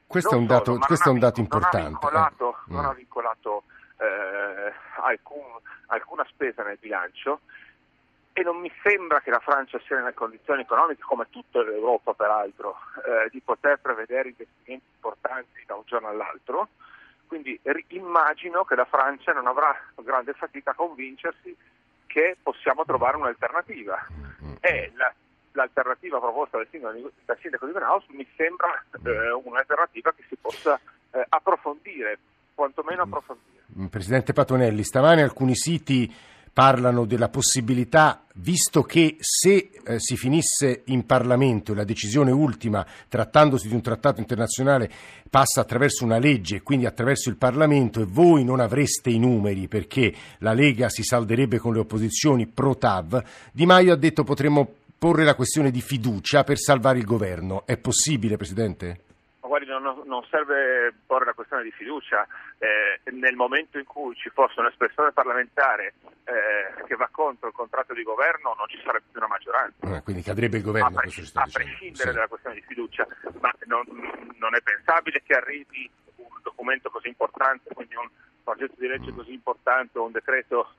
Questo, 0.07 0.35
è 0.35 0.39
un, 0.39 0.47
dato, 0.47 0.73
solo, 0.73 0.79
questo 0.87 1.09
è 1.11 1.13
un 1.13 1.19
dato, 1.19 1.41
importante. 1.41 1.77
Non 1.77 1.85
ha 1.85 1.89
vincolato, 1.89 2.51
eh. 2.51 2.73
non 2.73 2.85
ha 2.87 2.93
vincolato 2.95 3.63
eh, 3.99 4.73
alcun, 5.03 5.61
alcuna 5.89 6.25
spesa 6.31 6.63
nel 6.63 6.79
bilancio 6.81 7.41
e 8.33 8.43
non 8.43 8.57
mi 8.59 8.73
sembra 8.83 9.21
che 9.21 9.31
la 9.31 9.41
Francia 9.41 9.81
sia 9.85 9.99
nelle 9.99 10.15
condizioni 10.15 10.63
economiche, 10.63 11.03
come 11.03 11.27
tutta 11.29 11.61
l'Europa 11.61 12.15
peraltro, 12.15 12.77
eh, 13.05 13.29
di 13.31 13.41
poter 13.41 13.81
prevedere 13.81 14.29
investimenti 14.29 14.87
importanti 14.95 15.65
da 15.67 15.75
un 15.75 15.83
giorno 15.85 16.09
all'altro. 16.09 16.69
Quindi 17.27 17.61
immagino 17.89 18.65
che 18.65 18.77
la 18.77 18.87
Francia 18.87 19.33
non 19.33 19.47
avrà 19.47 19.77
grande 19.97 20.33
fatica 20.33 20.71
a 20.71 20.75
convincersi 20.75 21.55
che 22.19 22.37
possiamo 22.43 22.85
trovare 22.85 23.17
un'alternativa. 23.17 24.05
E 24.59 24.91
la, 24.97 25.13
l'alternativa 25.53 26.19
proposta 26.19 26.57
dal 26.57 26.67
sindaco, 26.69 27.13
dal 27.25 27.39
sindaco 27.41 27.67
di 27.67 27.73
Venaus 27.73 28.05
mi 28.09 28.27
sembra 28.37 28.85
eh, 29.05 29.31
un'alternativa 29.31 30.13
che 30.17 30.25
si 30.29 30.35
possa 30.35 30.81
eh, 31.13 31.25
approfondire, 31.29 32.19
quantomeno 32.55 33.03
approfondire. 33.03 33.63
Presidente 33.89 34.33
Patonelli, 34.33 34.83
stamane 34.83 35.23
alcuni 35.23 35.55
siti 35.55 36.13
parlano 36.59 37.05
della 37.05 37.29
possibilità, 37.29 38.25
visto 38.39 38.83
che 38.83 39.15
se 39.21 39.71
eh, 39.71 40.01
si 40.01 40.17
finisse 40.17 40.83
in 40.87 41.07
Parlamento 41.07 41.71
e 41.71 41.77
la 41.77 41.85
decisione 41.85 42.33
ultima, 42.33 42.85
trattandosi 43.07 43.69
di 43.69 43.75
un 43.75 43.81
trattato 43.81 44.19
internazionale, 44.19 44.91
passa 45.31 45.61
attraverso 45.61 46.05
una 46.05 46.19
legge 46.19 46.63
quindi 46.63 46.85
attraverso 46.85 47.29
il 47.29 47.37
Parlamento 47.37 48.01
e 48.01 48.07
voi 48.07 48.43
non 48.43 48.59
avreste 48.59 49.09
i 49.09 49.21
numeri 49.21 49.69
perché 49.69 50.13
la 50.39 50.53
Lega 50.53 50.89
si 50.89 51.05
salderebbe 51.05 51.59
con 51.59 51.75
le 51.75 51.79
opposizioni 51.79 52.49
pro-TAV, 52.49 53.23
Di 53.53 53.65
Maio 53.65 53.93
ha 53.93 53.97
detto 53.97 54.25
potremmo 54.25 54.69
porre 54.99 55.23
la 55.23 55.37
questione 55.37 55.71
di 55.71 55.81
fiducia 55.81 56.43
per 56.43 56.59
salvare 56.59 56.99
il 56.99 57.05
governo. 57.05 57.65
È 57.67 57.77
possibile, 57.77 58.37
Presidente? 58.37 59.03
Guardi, 59.49 59.67
non, 59.67 60.03
non, 60.05 60.25
serve 60.31 60.95
porre 61.07 61.25
la 61.25 61.33
questione 61.33 61.63
di 61.63 61.73
fiducia. 61.73 62.27
Eh, 62.59 63.11
nel 63.13 63.35
momento 63.35 63.79
in 63.79 63.85
cui 63.85 64.15
ci 64.15 64.31
fosse 64.31 64.61
un'espressione 64.61 65.13
parlamentare 65.13 65.95
eh, 66.25 66.85
che 66.87 66.95
va 66.95 67.09
contro 67.11 67.49
il 67.49 67.55
contratto 67.55 67.95
di 67.95 68.03
governo, 68.03 68.55
non 68.57 68.69
ci 68.69 68.81
sarebbe 68.85 69.07
più 69.11 69.19
una 69.19 69.29
maggioranza. 69.29 69.97
Eh, 69.97 70.03
quindi 70.03 70.23
cadrebbe 70.23 70.59
il 70.59 70.63
governo. 70.63 70.99
A, 70.99 71.01
pres- 71.01 71.33
a 71.35 71.49
prescindere 71.51 72.09
sì. 72.09 72.15
dalla 72.15 72.29
questione 72.29 72.57
di 72.57 72.65
fiducia, 72.67 73.07
ma 73.41 73.53
non, 73.65 73.85
non, 74.39 74.55
è 74.55 74.61
pensabile 74.61 75.23
che 75.25 75.35
arrivi 75.35 75.91
un 76.17 76.41
documento 76.43 76.91
così 76.91 77.09
importante, 77.09 77.75
quindi 77.75 77.97
un 77.97 78.09
progetto 78.45 78.75
di 78.79 78.87
legge 78.87 79.13
così 79.13 79.33
importante 79.33 79.99
o 79.99 80.05
un 80.05 80.13
decreto 80.13 80.73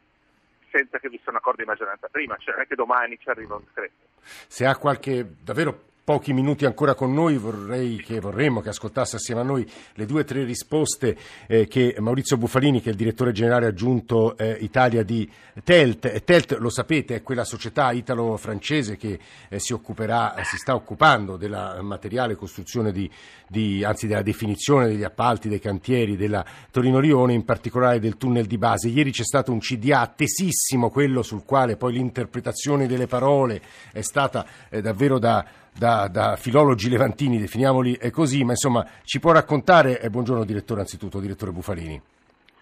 senza 0.72 1.00
che 1.00 1.10
vi 1.10 1.20
sia 1.22 1.32
un 1.32 1.38
accordo 1.38 1.62
di 1.62 1.68
maggioranza 1.68 2.08
prima, 2.10 2.38
cioè 2.38 2.54
non 2.54 2.64
è 2.64 2.68
che 2.68 2.76
domani 2.76 3.18
ci 3.20 3.30
arriva 3.30 3.56
un 3.56 3.64
decreto. 3.66 4.08
Se 4.22 4.66
ha 4.66 4.76
qualche 4.78 5.26
davvero 5.42 5.88
pochi 6.10 6.34
minuti 6.34 6.66
ancora 6.66 6.96
con 6.96 7.14
noi, 7.14 7.38
vorrei 7.38 7.98
che, 7.98 8.20
vorremmo 8.20 8.62
che 8.62 8.70
ascoltasse 8.70 9.18
assieme 9.18 9.42
a 9.42 9.44
noi 9.44 9.64
le 9.94 10.08
due 10.08 10.22
o 10.22 10.24
tre 10.24 10.44
risposte 10.44 11.16
eh, 11.46 11.68
che 11.68 11.98
Maurizio 12.00 12.36
Buffalini, 12.36 12.82
che 12.82 12.88
è 12.88 12.94
il 12.94 12.98
direttore 12.98 13.32
generale 13.32 13.68
aggiunto 13.68 14.36
eh, 14.36 14.58
Italia 14.60 15.04
di 15.04 15.30
Telt, 15.64 16.24
Telt 16.24 16.58
lo 16.58 16.72
sapete 16.72 17.14
è 17.14 17.22
quella 17.22 17.44
società 17.44 17.92
italo-francese 17.92 18.98
che 18.98 19.20
eh, 19.50 19.60
si 19.60 19.72
occuperà, 19.72 20.34
si 20.46 20.58
sta 20.58 20.74
occupando 20.74 21.38
della 21.38 21.80
materiale 21.84 22.34
costruzione 22.34 22.92
di, 22.92 23.08
di, 23.48 23.84
anzi 23.84 24.08
della 24.08 24.24
definizione 24.24 24.88
degli 24.88 25.04
appalti, 25.04 25.48
dei 25.48 25.60
cantieri 25.60 26.18
della 26.18 26.44
Torino-Lione, 26.72 27.34
in 27.34 27.46
particolare 27.46 28.00
del 28.00 28.18
tunnel 28.18 28.48
di 28.48 28.58
base. 28.58 28.88
Ieri 28.88 29.12
c'è 29.12 29.24
stato 29.24 29.52
un 29.52 29.60
CDA 29.60 30.00
attesissimo, 30.00 30.90
quello 30.90 31.22
sul 31.22 31.44
quale 31.46 31.76
poi 31.76 31.94
l'interpretazione 31.94 32.88
delle 32.88 33.06
parole 33.06 33.62
è 33.92 34.02
stata 34.02 34.44
eh, 34.70 34.82
davvero 34.82 35.20
da 35.20 35.46
da, 35.80 36.10
da, 36.12 36.36
filologi 36.36 36.90
levantini, 36.90 37.40
definiamoli 37.40 37.98
così, 38.12 38.44
ma 38.44 38.52
insomma 38.52 38.86
ci 39.06 39.20
può 39.20 39.32
raccontare, 39.32 40.02
eh, 40.02 40.10
buongiorno 40.10 40.44
direttore 40.44 40.82
anzitutto, 40.82 41.22
direttore 41.22 41.52
Bufalini. 41.52 42.00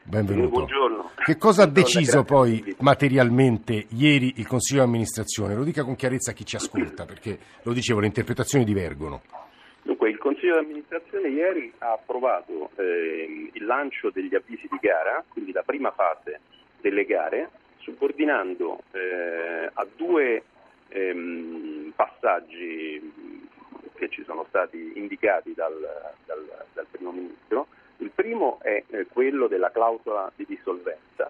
Benvenuto. 0.03 0.49
Buongiorno. 0.49 1.09
Che 1.15 1.35
cosa 1.35 1.63
ha 1.63 1.67
deciso 1.67 2.23
poi 2.23 2.75
materialmente 2.79 3.87
ieri 3.89 4.35
il 4.37 4.47
Consiglio 4.47 4.83
di 4.83 4.87
amministrazione? 4.87 5.55
Lo 5.55 5.63
dica 5.63 5.83
con 5.83 5.95
chiarezza 5.95 6.29
a 6.29 6.33
chi 6.35 6.45
ci 6.45 6.57
ascolta, 6.57 7.05
perché 7.05 7.39
lo 7.63 7.73
dicevo, 7.73 8.01
le 8.01 8.05
interpretazioni 8.05 8.63
divergono. 8.63 9.21
Dunque, 9.81 10.09
il 10.09 10.19
Consiglio 10.19 10.59
di 10.59 10.65
amministrazione 10.65 11.29
ieri 11.29 11.73
ha 11.79 11.93
approvato 11.93 12.69
ehm, 12.75 13.49
il 13.53 13.65
lancio 13.65 14.11
degli 14.11 14.35
avvisi 14.35 14.67
di 14.69 14.77
gara, 14.79 15.23
quindi 15.27 15.51
la 15.51 15.63
prima 15.65 15.89
fase 15.89 16.39
delle 16.79 17.03
gare, 17.03 17.49
subordinando 17.79 18.83
eh, 18.91 19.71
a 19.73 19.87
due 19.95 20.43
ehm, 20.89 21.76
passaggi 21.97 23.11
che 23.95 24.09
ci 24.09 24.23
sono 24.23 24.45
stati 24.47 24.93
indicati 24.95 25.53
dal, 25.53 25.73
dal- 26.25 26.65
dal 26.73 26.85
primo 26.89 27.11
ministro. 27.11 27.67
Il 27.97 28.11
primo 28.13 28.59
è 28.61 28.83
eh, 28.87 29.07
quello 29.07 29.47
della 29.47 29.71
clausola 29.71 30.31
di 30.35 30.45
dissolvenza, 30.47 31.29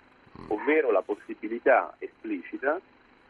ovvero 0.49 0.91
la 0.91 1.01
possibilità 1.01 1.95
esplicita, 1.97 2.79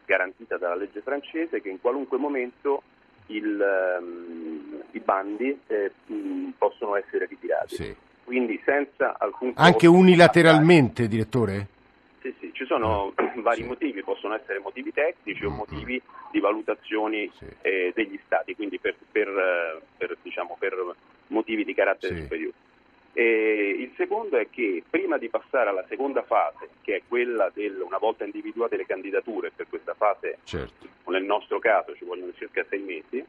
garantita 0.04 0.58
dalla 0.58 0.74
legge 0.74 1.00
francese, 1.00 1.62
che 1.62 1.68
in 1.68 1.80
qualunque 1.80 2.18
momento 2.18 2.82
il, 3.26 3.60
ehm, 3.60 4.82
i 4.90 4.98
bandi 4.98 5.56
eh, 5.68 5.92
possono 6.58 6.96
essere 6.96 7.26
ritirati. 7.26 7.76
Sì. 7.76 7.96
Quindi 8.24 8.60
senza 8.64 9.16
alcun 9.18 9.52
Anche 9.54 9.86
unilateralmente, 9.86 11.06
direttore? 11.06 11.68
Sì, 12.28 12.34
sì, 12.40 12.52
ci 12.52 12.66
sono 12.66 13.14
vari 13.36 13.62
motivi, 13.62 14.02
possono 14.02 14.34
essere 14.34 14.58
motivi 14.58 14.92
tecnici 14.92 15.44
o 15.44 15.50
motivi 15.50 16.00
di 16.30 16.40
valutazioni 16.40 17.30
Sì. 17.34 17.46
eh, 17.62 17.92
degli 17.94 18.18
stati, 18.26 18.54
quindi 18.54 18.78
per, 18.78 18.96
per, 19.10 19.28
eh, 19.28 19.80
per, 19.96 20.16
diciamo, 20.20 20.56
per 20.58 20.74
motivi 21.28 21.64
di 21.64 21.72
carattere 21.74 22.14
Sì. 22.16 22.22
superiore. 22.22 22.54
E 23.14 23.74
il 23.78 23.92
secondo 23.96 24.36
è 24.36 24.48
che 24.50 24.82
prima 24.88 25.16
di 25.16 25.28
passare 25.28 25.70
alla 25.70 25.84
seconda 25.88 26.22
fase, 26.22 26.68
che 26.82 26.96
è 26.96 27.02
quella 27.08 27.50
del 27.52 27.80
una 27.80 27.98
volta 27.98 28.24
individuate 28.24 28.76
le 28.76 28.86
candidature, 28.86 29.50
per 29.54 29.66
questa 29.68 29.94
fase 29.94 30.38
Certo. 30.44 30.86
nel 31.06 31.24
nostro 31.24 31.58
caso 31.58 31.94
ci 31.96 32.04
vogliono 32.04 32.32
circa 32.36 32.64
sei 32.68 32.80
mesi, 32.80 33.24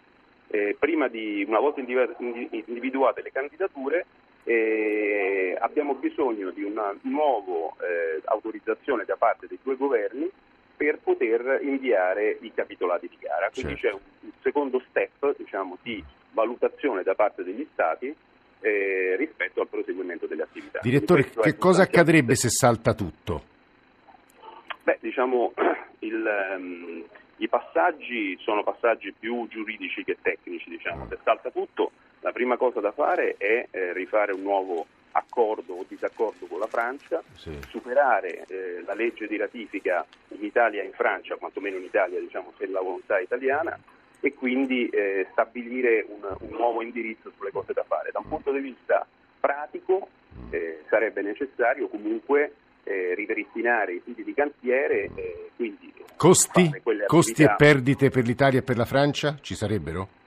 eh, 0.48 0.76
prima 0.78 1.08
di, 1.08 1.46
una 1.48 1.60
volta 1.60 1.80
individu- 1.80 2.20
indi- 2.20 2.64
individuate 2.68 3.22
le 3.22 3.32
candidature 3.32 4.06
eh, 4.50 5.56
abbiamo 5.60 5.94
bisogno 5.94 6.50
di 6.50 6.64
una 6.64 6.92
nuova 7.02 7.72
eh, 7.82 8.20
autorizzazione 8.26 9.06
da 9.06 9.16
parte 9.16 9.46
dei 9.46 9.60
due 9.62 9.76
governi 9.76 10.28
per 10.76 10.98
poter 11.04 11.60
inviare 11.62 12.36
i 12.42 12.52
capitolati 12.52 13.08
di 13.08 13.18
gara. 13.20 13.52
Quindi 13.54 13.78
Certo. 13.78 13.98
c'è 13.98 14.04
un, 14.24 14.32
secondo 14.42 14.82
step 14.90 15.38
diciamo, 15.38 15.78
di 15.84 16.04
valutazione 16.32 17.04
da 17.04 17.14
parte 17.14 17.44
degli 17.44 17.68
Stati 17.74 18.16
eh, 18.62 19.16
rispetto 19.18 19.62
al 19.62 19.68
proseguimento 19.68 20.26
delle 20.26 20.42
attività. 20.42 20.80
Direttore, 20.82 21.30
che 21.30 21.56
cosa 21.56 21.84
accadrebbe 21.84 22.34
se 22.34 22.50
salta 22.50 22.96
tutto? 22.96 23.44
Beh, 24.82 24.98
diciamo, 25.00 25.54
il, 26.00 26.26
ehm, 26.26 27.04
i 27.38 27.48
passaggi 27.48 28.36
sono 28.40 28.64
passaggi 28.64 29.14
più 29.14 29.48
giuridici 29.48 30.04
che 30.04 30.18
tecnici, 30.20 30.72
diciamo. 30.72 31.06
Se 31.08 31.20
salta 31.24 31.52
tutto, 31.52 31.92
la 32.22 32.32
prima 32.32 32.58
cosa 32.58 32.80
da 32.80 32.92
fare 32.92 33.36
è 33.38 33.68
eh, 33.70 33.94
rifare 33.94 34.34
un 34.34 34.42
nuovo 34.42 34.86
accordo 35.12 35.74
o 35.74 35.86
disaccordo 35.88 36.46
con 36.46 36.60
la 36.60 36.68
Francia, 36.68 37.22
Sì. 37.36 37.58
superare 37.70 38.46
eh, 38.48 38.84
la 38.86 38.94
legge 38.94 39.28
di 39.28 39.38
ratifica 39.38 40.06
in 40.30 40.44
Italia 40.44 40.82
e 40.82 40.86
in 40.86 40.94
Francia, 40.94 41.36
quantomeno 41.36 41.78
in 41.78 41.84
Italia, 41.84 42.20
diciamo, 42.20 42.54
se 42.58 42.68
la 42.68 42.82
volontà 42.82 43.20
italiana, 43.20 43.78
e 44.22 44.34
quindi 44.34 44.88
eh, 44.90 45.28
stabilire 45.32 46.06
un, 46.08 46.36
un 46.40 46.56
nuovo 46.56 46.82
indirizzo 46.82 47.32
sulle 47.38 47.52
cose 47.52 47.74
da 47.74 47.84
fare. 47.84 48.12
Da 48.12 48.20
un 48.20 48.28
punto 48.28 48.52
di 48.52 48.60
vista 48.60 49.08
pratico 49.40 50.10
eh, 50.50 50.84
sarebbe 50.90 51.22
necessario 51.22 51.88
comunque 51.88 52.54
eh, 52.84 53.14
ripristinare 53.16 53.94
i 53.94 54.02
siti 54.06 54.24
di 54.24 54.34
cantiere, 54.34 55.10
eh, 55.16 55.50
quindi 55.56 55.94
Costi? 56.18 56.70
Costi 57.08 57.44
e 57.44 57.56
perdite 57.56 58.10
per 58.10 58.26
l'Italia 58.26 58.60
e 58.60 58.62
per 58.62 58.76
la 58.76 58.84
Francia? 58.84 59.38
Ci 59.40 59.56
sarebbero? 59.56 60.19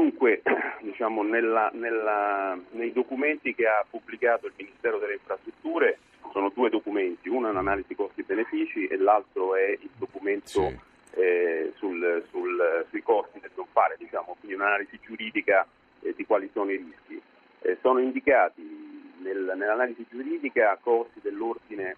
Dunque, 0.00 0.42
diciamo, 0.82 1.22
nella- 1.22 1.70
nella- 1.72 2.54
nei 2.72 2.92
documenti 2.92 3.54
che 3.54 3.66
ha 3.66 3.82
pubblicato 3.88 4.46
il 4.46 4.52
Ministero 4.54 4.98
delle 4.98 5.14
Infrastrutture 5.14 5.98
sono 6.32 6.50
due 6.54 6.68
documenti, 6.68 7.30
uno 7.30 7.46
è 7.46 7.50
un'analisi 7.50 7.94
costi-benefici 7.94 8.88
e 8.88 8.98
l'altro 8.98 9.56
è 9.56 9.70
il 9.70 9.88
documento 9.96 10.48
Sì. 10.48 10.78
eh, 11.18 11.72
sul- 11.76 12.22
sul- 12.28 12.84
sui 12.90 13.02
costi 13.02 13.40
del 13.40 13.52
non 13.54 13.64
fare, 13.72 13.96
diciamo, 13.98 14.36
quindi 14.38 14.54
un'analisi 14.58 15.00
giuridica 15.00 15.66
eh, 16.02 16.12
di 16.14 16.26
quali 16.26 16.50
sono 16.52 16.70
i 16.70 16.76
rischi. 16.76 17.18
Eh, 17.62 17.78
sono 17.80 17.98
indicati 17.98 19.14
nel- 19.22 19.54
nell'analisi 19.56 20.04
giuridica 20.10 20.76
costi 20.78 21.20
dell'ordine 21.22 21.96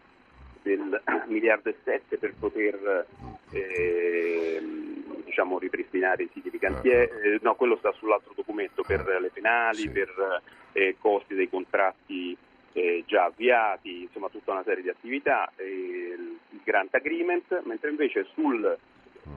del 0.63 1.03
miliardo 1.27 1.69
e 1.71 1.75
sette 1.83 2.17
per 2.17 2.33
poter 2.39 3.07
ehm, 3.51 4.88
diciamo, 5.29 5.59
ripristinare 5.59 6.25
i 6.25 6.31
siti 6.33 6.51
di 6.51 6.59
cantiere, 6.59 7.21
eh, 7.23 7.39
no 7.43 7.55
quello 7.55 7.77
sta 7.77 7.93
sull'altro 7.93 8.33
documento 8.35 8.83
per 8.83 9.05
le 9.21 9.29
penali, 9.33 9.77
Sì. 9.83 9.91
per 9.91 10.43
eh, 10.73 10.97
costi 10.99 11.35
dei 11.35 11.49
contratti 11.49 12.37
eh, 12.73 13.03
già 13.07 13.25
avviati, 13.25 14.03
insomma 14.03 14.29
tutta 14.29 14.53
una 14.53 14.63
serie 14.63 14.83
di 14.83 14.89
attività, 14.89 15.51
eh, 15.57 15.65
il 15.67 16.61
grant 16.65 16.95
agreement, 16.95 17.63
mentre 17.65 17.91
invece 17.91 18.27
sul 18.35 18.77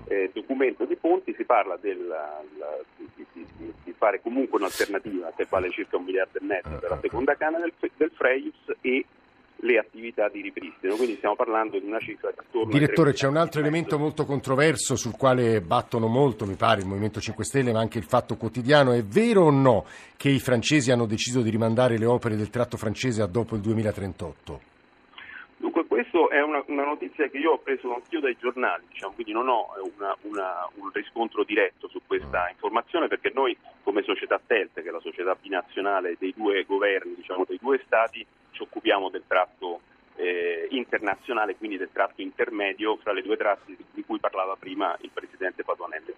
eh, 0.07 0.29
documento 0.33 0.85
di 0.85 0.95
Ponti 0.95 1.33
si 1.35 1.43
parla 1.43 1.75
del, 1.77 2.05
la- 2.07 2.41
di, 2.95 3.07
di- 3.33 3.45
di- 3.57 3.73
di 3.83 3.93
fare 3.97 4.21
comunque 4.21 4.57
un'alternativa 4.59 5.33
che 5.35 5.45
vale 5.49 5.69
circa 5.71 5.97
un 5.97 6.03
miliardo 6.05 6.37
e 6.39 6.43
mezzo 6.43 6.69
per 6.79 6.89
la 6.89 6.99
seconda 7.01 7.35
canna 7.35 7.59
del, 7.59 7.73
del 7.97 8.11
Freius 8.13 8.55
e 8.81 9.05
le 9.63 9.77
attività 9.77 10.27
di 10.29 10.41
ripristino, 10.41 10.95
quindi 10.95 11.15
stiamo 11.17 11.35
parlando 11.35 11.77
di 11.79 11.85
una 11.85 11.99
cifra 11.99 12.31
che 12.31 12.39
attorno 12.39 12.71
ai 12.71 12.79
Direttore, 12.79 13.13
c'è 13.13 13.27
un 13.27 13.37
altro 13.37 13.59
elemento 13.61 13.99
molto 13.99 14.25
controverso 14.25 14.95
sul 14.95 15.15
quale 15.15 15.61
battono 15.61 16.07
molto, 16.07 16.45
mi 16.45 16.55
pare, 16.55 16.81
il 16.81 16.87
Movimento 16.87 17.19
5 17.19 17.43
Stelle, 17.43 17.71
ma 17.71 17.79
anche 17.79 17.97
il 17.99 18.03
Fatto 18.05 18.37
Quotidiano. 18.37 18.91
È 18.93 19.03
vero 19.03 19.43
o 19.43 19.51
no 19.51 19.85
che 20.17 20.29
i 20.29 20.39
francesi 20.39 20.91
hanno 20.91 21.05
deciso 21.05 21.41
di 21.41 21.49
rimandare 21.49 21.97
le 21.97 22.05
opere 22.05 22.35
del 22.35 22.49
tratto 22.49 22.75
francese 22.77 23.21
a 23.21 23.27
dopo 23.27 23.55
il 23.55 23.61
2038? 23.61 24.61
Dunque 25.57 25.85
questa 25.85 26.17
è 26.29 26.41
una, 26.41 26.63
una 26.67 26.85
notizia 26.85 27.29
che 27.29 27.37
io 27.37 27.51
ho 27.51 27.57
preso 27.59 27.93
anch'io 27.93 28.19
dai 28.19 28.35
giornali, 28.39 28.85
diciamo, 28.89 29.13
quindi 29.13 29.31
non 29.31 29.47
ho 29.47 29.67
una- 29.95 30.17
una- 30.21 30.67
un 30.75 30.89
riscontro 30.91 31.43
diretto 31.43 31.87
su 31.87 32.01
questa 32.07 32.49
informazione 32.49 33.07
perché 33.07 33.31
noi 33.31 33.55
come 33.83 34.01
società 34.01 34.41
TELT, 34.43 34.81
che 34.81 34.89
è 34.89 34.91
la 34.91 34.99
società 35.01 35.35
binazionale 35.39 36.15
dei 36.17 36.33
due 36.35 36.63
governi, 36.65 37.13
diciamo, 37.15 37.45
dei 37.47 37.59
due 37.61 37.79
stati, 37.85 38.25
ci 38.61 38.63
occupiamo 38.63 39.09
del 39.09 39.23
tratto 39.27 39.81
eh, 40.15 40.67
internazionale, 40.71 41.55
quindi 41.55 41.77
del 41.77 41.89
tratto 41.91 42.21
intermedio 42.21 42.97
fra 42.97 43.11
le 43.11 43.21
due 43.21 43.37
tratte 43.37 43.75
di 43.91 44.03
cui 44.05 44.19
parlava 44.19 44.55
prima 44.55 44.95
il 45.01 45.09
Presidente 45.11 45.63
Patuanelli. 45.63 46.13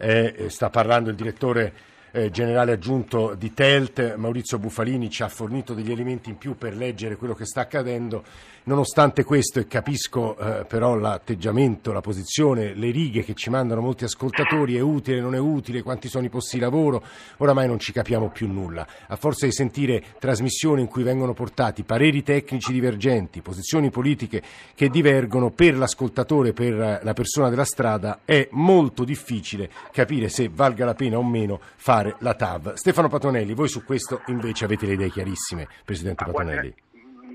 Eh, 0.00 0.34
eh, 0.36 0.48
sta 0.48 0.70
parlando 0.70 1.10
il 1.10 1.16
direttore 1.16 1.96
eh, 2.12 2.30
generale 2.30 2.72
aggiunto 2.72 3.34
di 3.34 3.52
Telt, 3.52 4.14
Maurizio 4.16 4.58
Bufalini 4.58 5.10
ci 5.10 5.22
ha 5.22 5.28
fornito 5.28 5.74
degli 5.74 5.90
elementi 5.90 6.30
in 6.30 6.38
più 6.38 6.56
per 6.56 6.74
leggere 6.74 7.16
quello 7.16 7.34
che 7.34 7.44
sta 7.44 7.62
accadendo. 7.62 8.24
Nonostante 8.64 9.24
questo, 9.24 9.60
e 9.60 9.66
capisco 9.66 10.36
eh, 10.36 10.64
però 10.66 10.94
l'atteggiamento, 10.94 11.90
la 11.90 12.02
posizione, 12.02 12.74
le 12.74 12.90
righe 12.90 13.24
che 13.24 13.32
ci 13.32 13.48
mandano 13.48 13.80
molti 13.80 14.04
ascoltatori, 14.04 14.76
è 14.76 14.80
utile, 14.80 15.20
non 15.20 15.34
è 15.34 15.38
utile, 15.38 15.82
quanti 15.82 16.08
sono 16.08 16.26
i 16.26 16.28
posti 16.28 16.56
di 16.56 16.62
lavoro, 16.62 17.02
oramai 17.38 17.66
non 17.66 17.78
ci 17.78 17.92
capiamo 17.92 18.28
più 18.28 18.46
nulla. 18.46 18.86
A 19.06 19.16
forza 19.16 19.46
di 19.46 19.52
sentire 19.52 20.04
trasmissioni 20.18 20.82
in 20.82 20.88
cui 20.88 21.02
vengono 21.02 21.32
portati 21.32 21.82
pareri 21.82 22.22
tecnici 22.22 22.72
divergenti, 22.72 23.40
posizioni 23.40 23.88
politiche 23.90 24.42
che 24.74 24.90
divergono, 24.90 25.50
per 25.50 25.74
l'ascoltatore, 25.74 26.52
per 26.52 27.00
la 27.02 27.12
persona 27.14 27.48
della 27.48 27.64
strada, 27.64 28.20
è 28.26 28.48
molto 28.50 29.04
difficile 29.04 29.70
capire 29.92 30.28
se 30.28 30.50
valga 30.52 30.84
la 30.84 30.94
pena 30.94 31.16
o 31.16 31.24
meno 31.24 31.58
fare 31.76 31.97
la 32.20 32.34
TAV. 32.34 32.74
Stefano 32.74 33.08
Patonelli, 33.08 33.54
voi 33.54 33.68
su 33.68 33.84
questo 33.84 34.22
invece 34.26 34.64
avete 34.64 34.86
le 34.86 34.92
idee 34.92 35.08
chiarissime, 35.10 35.66
Presidente 35.84 36.24
guarda, 36.24 36.50
Patonelli. 36.50 36.74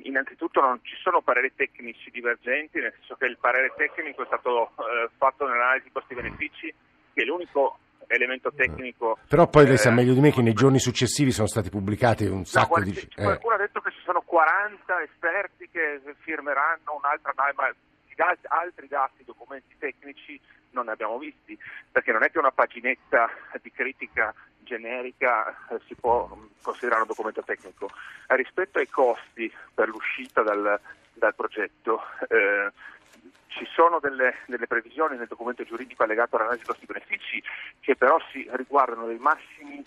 in 0.03 0.13
innanzitutto 0.13 0.61
non 0.61 0.79
ci 0.83 0.95
sono 1.01 1.21
pareri 1.21 1.53
tecnici 1.55 2.11
divergenti, 2.11 2.79
nel 2.79 2.93
senso 2.97 3.15
che 3.15 3.25
il 3.25 3.37
parere 3.39 3.73
tecnico 3.75 4.23
è 4.23 4.25
stato 4.25 4.67
eh, 4.67 5.09
fatto 5.17 5.47
nell'analisi 5.47 5.91
costi-benefici, 5.91 6.73
che 7.13 7.21
è 7.21 7.25
l'unico 7.25 7.79
elemento 8.07 8.51
tecnico. 8.53 9.17
Però 9.27 9.47
poi 9.47 9.65
lei 9.65 9.77
sa 9.77 9.89
eh, 9.89 9.93
meglio 9.93 10.13
di 10.13 10.19
me 10.19 10.31
che 10.31 10.41
nei 10.41 10.53
giorni 10.53 10.79
successivi 10.79 11.31
sono 11.31 11.47
stati 11.47 11.69
pubblicati 11.69 12.25
un 12.25 12.45
sacco 12.45 12.67
guardi, 12.67 12.91
di... 12.91 12.99
eh. 12.99 13.23
Qualcuno 13.23 13.55
ha 13.55 13.57
detto 13.57 13.81
che 13.81 13.91
ci 13.91 14.01
sono 14.03 14.21
40 14.21 15.01
esperti 15.01 15.69
che 15.69 16.01
firmeranno 16.19 16.95
un'altra 16.97 17.33
ma 17.35 17.73
altri 18.47 18.87
dati, 18.87 19.23
documenti 19.23 19.75
tecnici 19.79 20.39
non 20.71 20.85
ne 20.85 20.91
abbiamo 20.91 21.17
visti, 21.17 21.57
perché 21.91 22.11
non 22.11 22.23
è 22.23 22.31
che 22.31 22.39
una 22.39 22.51
paginetta 22.51 23.29
di 23.61 23.71
critica 23.71 24.33
generica 24.63 25.55
eh, 25.69 25.79
si 25.87 25.95
può 25.95 26.29
considerare 26.61 27.01
un 27.01 27.07
documento 27.07 27.43
tecnico. 27.43 27.89
Eh, 28.27 28.35
rispetto 28.35 28.79
ai 28.79 28.89
costi 28.89 29.51
per 29.73 29.87
l'uscita 29.89 30.41
dal, 30.41 30.79
dal 31.13 31.35
progetto, 31.35 32.01
eh, 32.29 32.71
ci 33.47 33.67
sono 33.73 33.99
delle, 33.99 34.37
delle 34.47 34.67
previsioni 34.67 35.17
nel 35.17 35.27
documento 35.27 35.63
giuridico 35.63 36.03
allegato 36.03 36.35
all'analisi 36.35 36.65
costi-benefici 36.65 37.43
che 37.79 37.95
però 37.95 38.19
si 38.31 38.47
riguardano 38.53 39.05
dei 39.05 39.19
massimi 39.19 39.85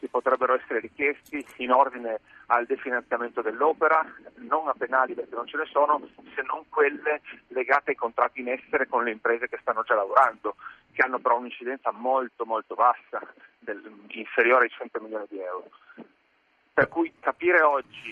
che 0.00 0.08
potrebbero 0.08 0.54
essere 0.54 0.80
richiesti 0.80 1.44
in 1.58 1.70
ordine 1.70 2.20
al 2.46 2.66
definanziamento 2.66 3.42
dell'opera, 3.42 4.04
non 4.36 4.66
a 4.66 4.74
penali 4.76 5.14
perché 5.14 5.34
non 5.34 5.46
ce 5.46 5.58
ne 5.58 5.66
sono, 5.66 6.00
se 6.34 6.42
non 6.42 6.64
quelle 6.68 7.20
legate 7.48 7.90
ai 7.90 7.96
contratti 7.96 8.40
in 8.40 8.48
essere 8.48 8.88
con 8.88 9.04
le 9.04 9.12
imprese 9.12 9.48
che 9.48 9.58
stanno 9.60 9.82
già 9.82 9.94
lavorando, 9.94 10.56
che 10.92 11.02
hanno 11.02 11.18
però 11.18 11.38
un'incidenza 11.38 11.92
molto 11.92 12.44
molto 12.44 12.74
bassa, 12.74 13.20
del- 13.58 14.04
inferiore 14.08 14.64
ai 14.64 14.70
100 14.70 15.00
milioni 15.00 15.26
di 15.28 15.38
euro. 15.38 15.68
Per 16.72 16.88
cui 16.88 17.12
capire 17.20 17.60
oggi 17.60 18.08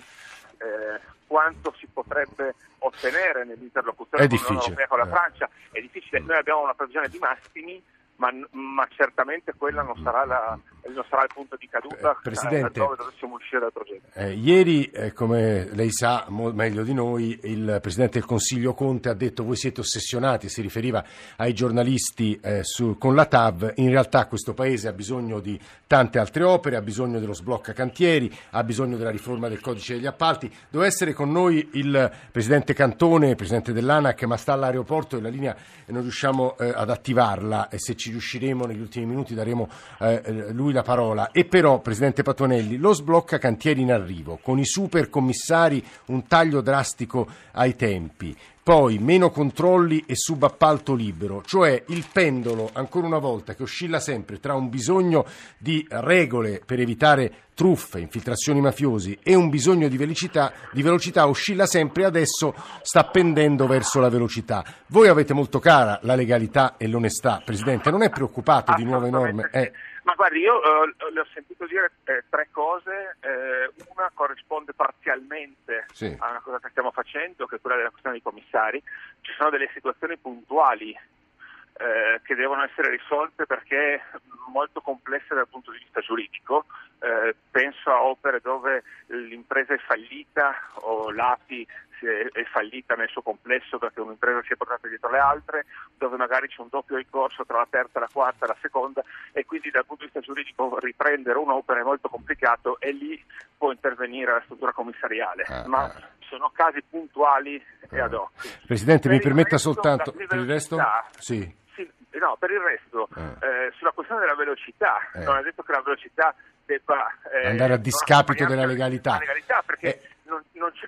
eh, 0.58 1.00
quanto 1.26 1.74
si 1.78 1.86
potrebbe 1.86 2.54
ottenere 2.80 3.44
nell'interlocuzione 3.44 4.28
con 4.28 4.36
l'Unione 4.36 4.62
Europea 4.62 4.86
con 4.86 4.98
la 4.98 5.04
eh. 5.06 5.08
Francia 5.08 5.48
è 5.72 5.80
difficile. 5.80 6.20
Noi 6.20 6.36
abbiamo 6.36 6.62
una 6.62 6.74
previsione 6.74 7.08
di 7.08 7.18
massimi, 7.18 7.82
ma, 8.16 8.30
ma 8.50 8.86
certamente 8.94 9.54
quella 9.56 9.82
non 9.82 9.96
sarà, 10.02 10.24
la- 10.24 10.58
sarà 11.08 11.22
il 11.22 11.30
punto 11.32 11.56
di 11.56 11.68
caduta 11.68 12.12
Eh, 12.12 12.16
Presidente. 12.22 12.78
dove 12.80 12.96
dovessimo 12.96 13.34
uscire 13.34 13.60
dal 13.60 13.72
progetto. 13.72 14.06
Eh, 14.14 14.32
ieri, 14.34 14.84
eh, 14.86 15.12
come 15.12 15.68
lei 15.72 15.90
sa 15.90 16.24
mo- 16.28 16.52
meglio 16.52 16.82
di 16.82 16.92
noi, 16.94 17.38
il 17.44 17.78
Presidente 17.80 18.18
del 18.18 18.26
Consiglio 18.28 18.74
Conte 18.74 19.08
ha 19.08 19.14
detto 19.14 19.44
voi 19.44 19.56
siete 19.56 19.80
ossessionati, 19.80 20.48
si 20.48 20.60
riferiva 20.60 21.04
ai 21.36 21.52
giornalisti 21.54 22.38
eh, 22.42 22.60
su- 22.62 22.96
con 22.98 23.14
la 23.14 23.26
TAV, 23.26 23.72
in 23.76 23.90
realtà 23.90 24.26
questo 24.26 24.54
Paese 24.54 24.88
ha 24.88 24.92
bisogno 24.92 25.40
di 25.40 25.58
tante 25.86 26.18
altre 26.18 26.42
opere, 26.44 26.76
ha 26.76 26.82
bisogno 26.82 27.18
dello 27.20 27.34
sblocca 27.34 27.72
cantieri, 27.72 28.30
ha 28.50 28.62
bisogno 28.64 28.96
della 28.96 29.10
riforma 29.10 29.48
del 29.48 29.60
codice 29.60 29.94
degli 29.94 30.06
appalti. 30.06 30.50
Doveva 30.68 30.88
essere 30.90 31.12
con 31.12 31.30
noi 31.30 31.68
il 31.74 32.10
Presidente 32.32 32.74
Cantone, 32.74 33.34
Presidente 33.34 33.72
dell'ANAC, 33.72 34.24
ma 34.24 34.36
sta 34.36 34.52
all'aeroporto 34.54 35.16
e 35.16 35.20
la 35.20 35.28
linea 35.28 35.56
e 35.86 35.92
non 35.92 36.02
riusciamo 36.02 36.56
eh, 36.58 36.72
ad 36.74 36.90
attivarla 36.90 37.68
e 37.68 37.78
se 37.78 37.94
ci 37.96 38.10
riusciremo 38.10 38.64
negli 38.66 38.80
ultimi 38.80 39.06
minuti 39.06 39.34
daremo 39.34 39.68
eh, 40.00 40.22
eh, 40.24 40.52
lui 40.68 40.72
la 40.72 40.82
parola. 40.82 41.30
E 41.32 41.44
però, 41.46 41.80
Presidente 41.80 42.22
Patuanelli, 42.22 42.76
lo 42.76 42.92
sblocca 42.92 43.38
cantieri 43.38 43.80
in 43.80 43.92
arrivo, 43.92 44.38
con 44.42 44.58
i 44.58 44.64
super 44.64 45.08
commissari 45.08 45.82
un 46.06 46.26
taglio 46.26 46.60
drastico 46.60 47.26
ai 47.52 47.74
tempi, 47.74 48.36
poi 48.62 48.98
meno 48.98 49.30
controlli 49.30 50.04
e 50.06 50.14
subappalto 50.14 50.94
libero, 50.94 51.42
cioè 51.42 51.82
il 51.86 52.04
pendolo 52.12 52.68
ancora 52.74 53.06
una 53.06 53.18
volta 53.18 53.54
che 53.54 53.62
oscilla 53.62 53.98
sempre 53.98 54.40
tra 54.40 54.54
un 54.54 54.68
bisogno 54.68 55.24
di 55.56 55.86
regole 55.88 56.60
per 56.64 56.78
evitare 56.78 57.32
truffe, 57.54 57.98
infiltrazioni 57.98 58.60
mafiosi 58.60 59.18
e 59.22 59.34
un 59.34 59.48
bisogno 59.48 59.88
di 59.88 59.96
velocità, 59.96 60.52
di 60.70 60.82
velocità 60.82 61.26
oscilla 61.26 61.64
sempre 61.66 62.02
e 62.02 62.06
adesso 62.06 62.54
sta 62.82 63.04
pendendo 63.04 63.66
verso 63.66 64.00
la 64.00 64.10
velocità. 64.10 64.62
Voi 64.88 65.08
avete 65.08 65.32
molto 65.32 65.58
cara 65.58 65.98
la 66.02 66.14
legalità 66.14 66.76
e 66.76 66.86
l'onestà, 66.88 67.40
Presidente, 67.42 67.90
non 67.90 68.02
è 68.02 68.10
preoccupato 68.10 68.74
di 68.76 68.84
nuove 68.84 69.08
norme? 69.08 69.48
Eh, 69.50 69.72
Ma 70.08 70.14
guardi, 70.14 70.38
io 70.38 70.62
eh, 70.62 70.94
le 71.12 71.20
ho 71.20 71.26
sentito 71.34 71.66
dire 71.66 71.92
eh, 72.04 72.24
tre 72.30 72.48
cose, 72.50 73.18
eh, 73.20 73.70
una 73.94 74.10
corrisponde 74.14 74.72
parzialmente 74.72 75.84
Sì. 75.92 76.16
a 76.18 76.30
una 76.30 76.40
cosa 76.40 76.58
che 76.60 76.70
stiamo 76.70 76.90
facendo, 76.92 77.46
che 77.46 77.56
è 77.56 77.60
quella 77.60 77.76
della 77.76 77.90
questione 77.90 78.16
dei 78.16 78.24
commissari. 78.24 78.82
Ci 79.20 79.32
sono 79.36 79.50
delle 79.50 79.68
situazioni 79.74 80.16
puntuali 80.16 80.92
eh, 80.92 82.20
che 82.24 82.34
devono 82.34 82.64
essere 82.64 82.88
risolte 82.88 83.44
perché 83.44 84.02
molto 84.50 84.80
complesse 84.80 85.34
dal 85.34 85.46
punto 85.46 85.72
di 85.72 85.78
vista 85.78 86.00
giuridico. 86.00 86.64
Eh, 87.08 87.34
penso 87.50 87.90
a 87.90 88.02
opere 88.02 88.40
dove 88.42 88.82
l'impresa 89.06 89.72
è 89.72 89.78
fallita 89.78 90.54
o 90.82 91.10
l'API 91.10 91.66
è, 92.00 92.44
fallita 92.52 92.94
nel 92.96 93.08
suo 93.08 93.22
complesso 93.22 93.78
perché 93.78 94.00
un'impresa 94.00 94.42
si 94.42 94.52
è 94.52 94.56
portata 94.56 94.88
dietro 94.88 95.10
le 95.10 95.18
altre, 95.18 95.64
dove 95.96 96.16
magari 96.16 96.48
c'è 96.48 96.60
un 96.60 96.68
doppio 96.70 96.96
ricorso 96.96 97.46
tra 97.46 97.56
la 97.58 97.66
terza, 97.70 97.98
la 97.98 98.10
quarta 98.12 98.44
e 98.44 98.48
la 98.48 98.56
seconda 98.60 99.02
e 99.32 99.46
quindi 99.46 99.70
dal 99.70 99.86
punto 99.86 100.04
di 100.04 100.10
vista 100.12 100.20
giuridico 100.20 100.78
riprendere 100.80 101.38
un'opera 101.38 101.80
è 101.80 101.82
molto 101.82 102.10
complicato 102.10 102.78
e 102.78 102.92
lì 102.92 103.24
può 103.56 103.72
intervenire 103.72 104.32
la 104.32 104.42
struttura 104.44 104.72
commissariale. 104.72 105.44
Ah, 105.48 105.66
Ma 105.66 105.84
ah. 105.84 106.08
sono 106.28 106.50
casi 106.52 106.82
puntuali 106.82 107.62
e 107.88 108.00
ad 108.00 108.12
hoc. 108.12 108.66
Presidente, 108.66 109.08
Per 109.08 109.16
mi 109.16 109.22
permetta 109.22 109.56
resto, 109.56 109.72
soltanto... 109.72 110.12
Per 110.12 110.38
il 110.38 110.46
resto? 110.46 110.76
Sì. 111.16 111.56
sì, 111.74 111.88
no, 112.18 112.36
per 112.38 112.50
il 112.50 112.60
resto, 112.60 113.08
Eh. 113.16 113.46
eh, 113.46 113.72
sulla 113.78 113.92
questione 113.92 114.20
della 114.20 114.36
velocità, 114.36 114.98
Eh. 115.14 115.24
non 115.24 115.38
è 115.38 115.42
detto 115.42 115.62
che 115.62 115.72
la 115.72 115.80
velocità 115.80 116.34
debba 116.68 117.08
eh, 117.42 117.48
Andare 117.48 117.72
a 117.72 117.76
discapito 117.78 118.44
della 118.44 118.66
legalità. 118.66 119.16
legalità, 119.18 119.62
perché 119.64 119.86
Eh. 120.00 120.08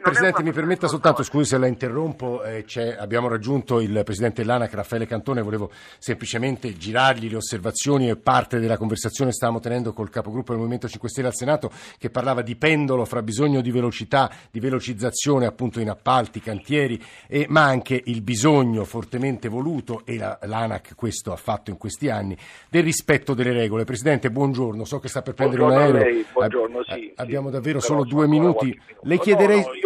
Presidente, 0.02 0.40
una 0.40 0.48
mi 0.48 0.54
permetta 0.54 0.86
soltanto, 0.86 1.22
scusi 1.22 1.48
se 1.50 1.58
la 1.58 1.66
interrompo, 1.66 2.42
eh, 2.44 2.64
c'è- 2.64 2.96
abbiamo 2.98 3.28
raggiunto 3.28 3.80
il 3.80 4.02
Presidente 4.04 4.40
dell'ANAC 4.42 4.72
Raffaele 4.74 5.06
Cantone, 5.06 5.42
volevo 5.42 5.70
semplicemente 5.98 6.72
girargli 6.76 7.28
le 7.28 7.36
osservazioni 7.36 8.08
e 8.08 8.16
parte 8.16 8.60
della 8.60 8.76
conversazione 8.76 9.30
che 9.30 9.36
stavamo 9.36 9.58
tenendo 9.58 9.92
col 9.92 10.08
capogruppo 10.08 10.50
del 10.50 10.58
Movimento 10.58 10.88
5 10.88 11.08
Stelle 11.08 11.26
al 11.26 11.34
Senato 11.34 11.70
che 11.98 12.08
parlava 12.08 12.40
di 12.42 12.56
pendolo 12.56 13.04
fra 13.04 13.20
bisogno 13.22 13.60
di 13.60 13.70
velocità, 13.70 14.30
di 14.50 14.60
velocizzazione 14.60 15.44
appunto 15.46 15.80
in 15.80 15.90
appalti, 15.90 16.40
cantieri, 16.40 17.02
e- 17.26 17.46
ma 17.48 17.64
anche 17.64 18.00
il 18.06 18.22
bisogno 18.22 18.84
fortemente 18.84 19.48
voluto, 19.48 20.02
e 20.04 20.16
la- 20.16 20.38
l'ANAC 20.42 20.94
questo 20.94 21.32
ha 21.32 21.36
fatto 21.36 21.70
in 21.70 21.76
questi 21.76 22.08
anni, 22.08 22.36
del 22.68 22.84
rispetto 22.84 23.34
delle 23.34 23.52
regole. 23.52 23.84
Presidente, 23.84 24.30
buongiorno, 24.30 24.84
so 24.84 24.98
che 25.00 25.08
sta 25.08 25.20
per 25.22 25.34
prendere 25.34 25.62
Buongiorno 25.62 25.88
un 25.88 25.94
aereo. 25.96 26.12
lei, 26.14 26.26
buongiorno, 26.32 26.82
sì, 26.84 27.12
abbiamo 27.16 27.48
sì, 27.48 27.52
davvero 27.54 27.80
solo 27.80 28.04
due 28.04 28.26
minuti. 28.28 28.78
Le 29.02 29.14
No, 29.16 29.20
chiederei... 29.20 29.60
no, 29.60 29.72
io- 29.74 29.79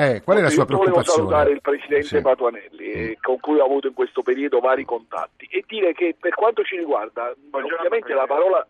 Eh, 0.00 0.22
qual 0.22 0.38
è 0.38 0.40
la 0.40 0.46
Io 0.48 0.52
sua 0.54 0.64
volevo 0.64 0.82
preoccupazione? 0.82 1.28
salutare 1.28 1.50
il 1.52 1.60
Presidente 1.60 2.06
Sì. 2.06 2.20
Patuanelli, 2.20 2.84
eh, 2.90 3.18
con 3.20 3.38
cui 3.40 3.58
ho 3.58 3.64
avuto 3.64 3.86
in 3.88 3.94
questo 3.94 4.22
periodo 4.22 4.60
vari 4.60 4.84
contatti, 4.84 5.46
e 5.50 5.64
dire 5.66 5.92
che 5.92 6.16
per 6.18 6.34
quanto 6.34 6.62
ci 6.62 6.76
riguarda, 6.76 7.34
Buongiorno, 7.36 7.76
ovviamente 7.76 8.12
la 8.14 8.26
parola, 8.26 8.66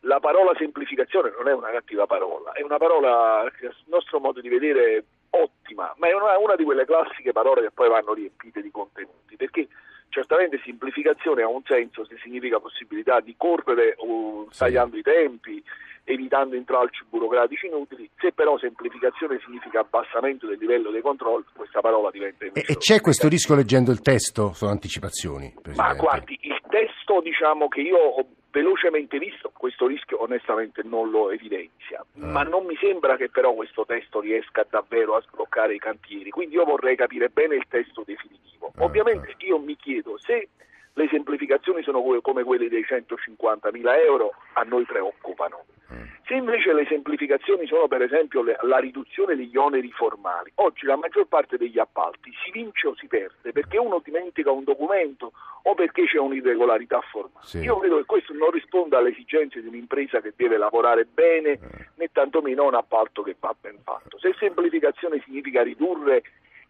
la 0.00 0.18
parola 0.20 0.52
semplificazione 0.56 1.32
non 1.36 1.46
è 1.48 1.52
una 1.54 1.70
cattiva 1.70 2.06
parola, 2.06 2.52
è 2.52 2.62
una 2.62 2.78
parola, 2.78 3.50
che 3.58 3.66
a 3.66 3.74
nostro 3.86 4.18
modo 4.18 4.40
di 4.40 4.48
vedere, 4.48 5.04
ottima, 5.30 5.94
ma 5.98 6.08
è 6.08 6.12
una, 6.14 6.36
una 6.38 6.56
di 6.56 6.64
quelle 6.64 6.84
classiche 6.84 7.32
parole 7.32 7.62
che 7.62 7.70
poi 7.70 7.88
vanno 7.88 8.12
riempite 8.12 8.60
di 8.60 8.70
contenuti, 8.70 9.36
perché 9.36 9.68
certamente 10.08 10.60
semplificazione 10.64 11.42
ha 11.42 11.48
un 11.48 11.62
senso 11.64 12.04
se 12.04 12.16
significa 12.22 12.58
possibilità 12.60 13.20
di 13.20 13.34
correre 13.36 13.94
uh, 13.98 14.46
Sì. 14.50 14.58
tagliando 14.58 14.96
i 14.98 15.02
tempi, 15.02 15.62
evitando 16.04 16.56
intralci 16.56 17.04
burocratici 17.08 17.66
inutili, 17.66 18.08
se 18.18 18.32
però 18.32 18.58
semplificazione 18.58 19.40
significa 19.44 19.80
abbassamento 19.80 20.46
del 20.46 20.58
livello 20.58 20.90
dei 20.90 21.00
controlli, 21.00 21.44
questa 21.54 21.80
parola 21.80 22.10
diventa 22.10 22.44
invece 22.46 22.72
e 22.72 22.76
c'è 22.76 23.00
questo 23.00 23.28
rischio 23.28 23.54
leggendo 23.54 23.90
il 23.92 24.00
testo? 24.00 24.52
Sono 24.52 24.70
anticipazioni, 24.72 25.52
Ma 25.54 25.60
Presidente. 25.60 25.96
guardi, 25.98 26.38
il 26.42 26.60
testo 26.68 27.20
diciamo 27.20 27.68
che 27.68 27.80
io 27.80 27.96
ho 27.96 28.26
velocemente 28.50 29.18
visto, 29.18 29.50
questo 29.56 29.86
rischio 29.86 30.20
onestamente 30.22 30.82
non 30.84 31.10
lo 31.10 31.30
evidenzia, 31.30 32.04
Ah. 32.20 32.26
ma 32.26 32.42
non 32.42 32.66
mi 32.66 32.76
sembra 32.80 33.16
che 33.16 33.30
però 33.30 33.54
questo 33.54 33.84
testo 33.86 34.20
riesca 34.20 34.66
davvero 34.68 35.14
a 35.16 35.22
sbloccare 35.22 35.74
i 35.74 35.78
cantieri, 35.78 36.30
quindi 36.30 36.56
io 36.56 36.64
vorrei 36.64 36.96
capire 36.96 37.28
bene 37.30 37.54
il 37.56 37.64
testo 37.68 38.02
definitivo. 38.04 38.72
Ah, 38.76 38.84
Ovviamente 38.84 39.34
io 39.38 39.58
mi 39.58 39.76
chiedo 39.76 40.18
se 40.18 40.48
le 40.94 41.08
semplificazioni 41.10 41.82
sono 41.82 42.02
come 42.20 42.42
quelle 42.44 42.68
dei 42.68 42.84
150 42.84 43.70
mila 43.72 43.98
euro, 43.98 44.34
a 44.52 44.62
noi 44.62 44.84
preoccupano. 44.84 45.64
Se 46.24 46.34
invece 46.34 46.72
le 46.72 46.86
semplificazioni 46.86 47.66
sono 47.66 47.88
per 47.88 48.02
esempio 48.02 48.42
le- 48.42 48.56
la 48.62 48.78
riduzione 48.78 49.36
degli 49.36 49.56
oneri 49.56 49.90
formali, 49.90 50.50
oggi 50.56 50.86
la 50.86 50.96
maggior 50.96 51.26
parte 51.26 51.56
degli 51.56 51.78
appalti 51.78 52.32
si 52.44 52.50
vince 52.50 52.86
o 52.88 52.94
si 52.96 53.06
perde 53.06 53.52
perché 53.52 53.76
uno 53.78 54.00
dimentica 54.02 54.50
un 54.50 54.64
documento 54.64 55.32
o 55.64 55.74
perché 55.74 56.04
c'è 56.06 56.18
un'irregolarità 56.18 57.00
formale. 57.02 57.44
Sì. 57.46 57.58
Io 57.58 57.78
credo 57.78 57.96
che 57.98 58.04
questo 58.04 58.32
non 58.32 58.50
risponda 58.50 58.98
alle 58.98 59.10
esigenze 59.10 59.60
di 59.60 59.66
un'impresa 59.68 60.20
che 60.20 60.32
deve 60.36 60.56
lavorare 60.56 61.04
bene 61.04 61.50
Eh. 61.50 61.58
né 61.96 62.08
tantomeno 62.12 62.62
a 62.64 62.66
un 62.68 62.74
appalto 62.74 63.22
che 63.22 63.36
va 63.38 63.54
ben 63.60 63.78
fatto. 63.82 64.18
Se 64.18 64.34
semplificazione 64.38 65.20
significa 65.24 65.62
ridurre 65.62 66.22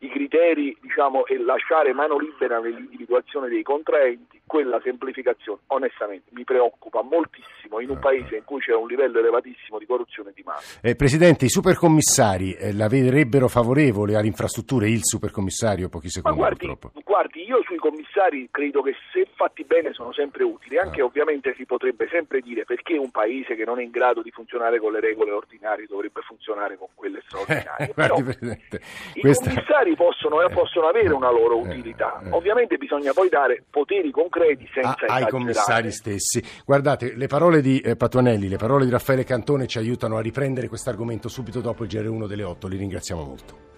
i 0.02 0.08
criteri 0.08 0.76
diciamo, 0.80 1.26
e 1.26 1.38
lasciare 1.38 1.92
mano 1.92 2.18
libera 2.18 2.58
nell'individuazione 2.60 3.48
dei 3.48 3.62
contraenti, 3.62 4.40
quella 4.46 4.80
semplificazione 4.82 5.60
onestamente 5.68 6.30
mi 6.32 6.44
preoccupa 6.44 7.02
moltissimo 7.02 7.78
in 7.80 7.88
un 7.90 7.98
paese 7.98 8.36
in 8.36 8.44
cui 8.44 8.60
c'è 8.60 8.74
un 8.74 8.86
livello 8.88 9.18
elevatissimo 9.20 9.78
di 9.78 9.86
corruzione 9.86 10.30
e 10.30 10.32
di 10.34 10.42
mafia. 10.44 10.80
Eh, 10.82 10.96
Presidente, 10.96 11.44
i 11.46 11.48
supercommissari 11.48 12.52
eh, 12.54 12.72
la 12.74 12.88
vedrebbero 12.88 13.48
favorevole 13.48 14.16
alle 14.16 14.26
infrastrutture, 14.26 14.88
il 14.88 15.00
supercommissario, 15.04 15.88
pochi 15.88 16.08
secondi 16.10 16.36
Ma 16.38 16.44
guardi, 16.46 16.66
purtroppo. 16.66 17.00
guardi, 17.04 17.44
io 17.46 17.62
sui 17.62 17.76
commissari 17.76 18.48
credo 18.50 18.82
che 18.82 18.94
se 19.12 19.26
fatti 19.34 19.64
bene 19.64 19.92
sono 19.92 20.12
sempre 20.12 20.42
utili, 20.44 20.78
anche 20.78 21.00
Ah. 21.00 21.04
ovviamente 21.04 21.54
si 21.56 21.64
potrebbe 21.64 22.08
sempre 22.10 22.40
dire 22.40 22.64
perché 22.64 22.96
un 22.96 23.10
paese 23.10 23.54
che 23.54 23.64
non 23.64 23.78
è 23.78 23.82
in 23.82 23.90
grado 23.90 24.20
di 24.22 24.30
funzionare 24.30 24.78
con 24.80 24.92
le 24.92 25.00
regole 25.00 25.30
ordinarie 25.30 25.86
dovrebbe 25.88 26.20
funzionare 26.22 26.76
con 26.76 26.88
quelle 26.94 27.22
straordinarie. 27.26 27.88
Eh, 27.90 27.94
Però 27.94 28.14
guardi, 28.14 28.22
Presidente, 28.36 28.80
i 29.14 29.20
questa- 29.20 29.48
commissari 29.50 29.91
possono, 29.96 30.42
eh, 30.42 30.50
possono 30.50 30.86
avere 30.86 31.12
una 31.12 31.30
loro 31.30 31.56
Eh, 31.64 31.68
utilità, 31.68 32.20
eh. 32.24 32.28
ovviamente 32.30 32.76
bisogna 32.76 33.12
poi 33.12 33.28
dare 33.28 33.62
poteri 33.70 34.10
concreti 34.10 34.68
senza 34.72 35.06
a- 35.06 35.14
ai 35.14 35.28
commissari 35.28 35.90
stessi. 35.90 36.42
Guardate, 36.64 37.14
le 37.16 37.26
parole 37.26 37.60
di 37.60 37.80
eh, 37.80 37.96
Patuanelli, 37.96 38.48
le 38.48 38.56
parole 38.56 38.84
di 38.84 38.90
Raffaele 38.90 39.24
Cantone 39.24 39.66
ci 39.66 39.78
aiutano 39.78 40.16
a 40.16 40.20
riprendere 40.20 40.68
questo 40.68 40.90
argomento 40.90 41.28
subito 41.28 41.60
dopo 41.60 41.84
il 41.84 41.90
GR1 41.90 42.26
delle 42.26 42.42
8. 42.44 42.68
Li 42.68 42.76
ringraziamo 42.76 43.22
molto. 43.22 43.70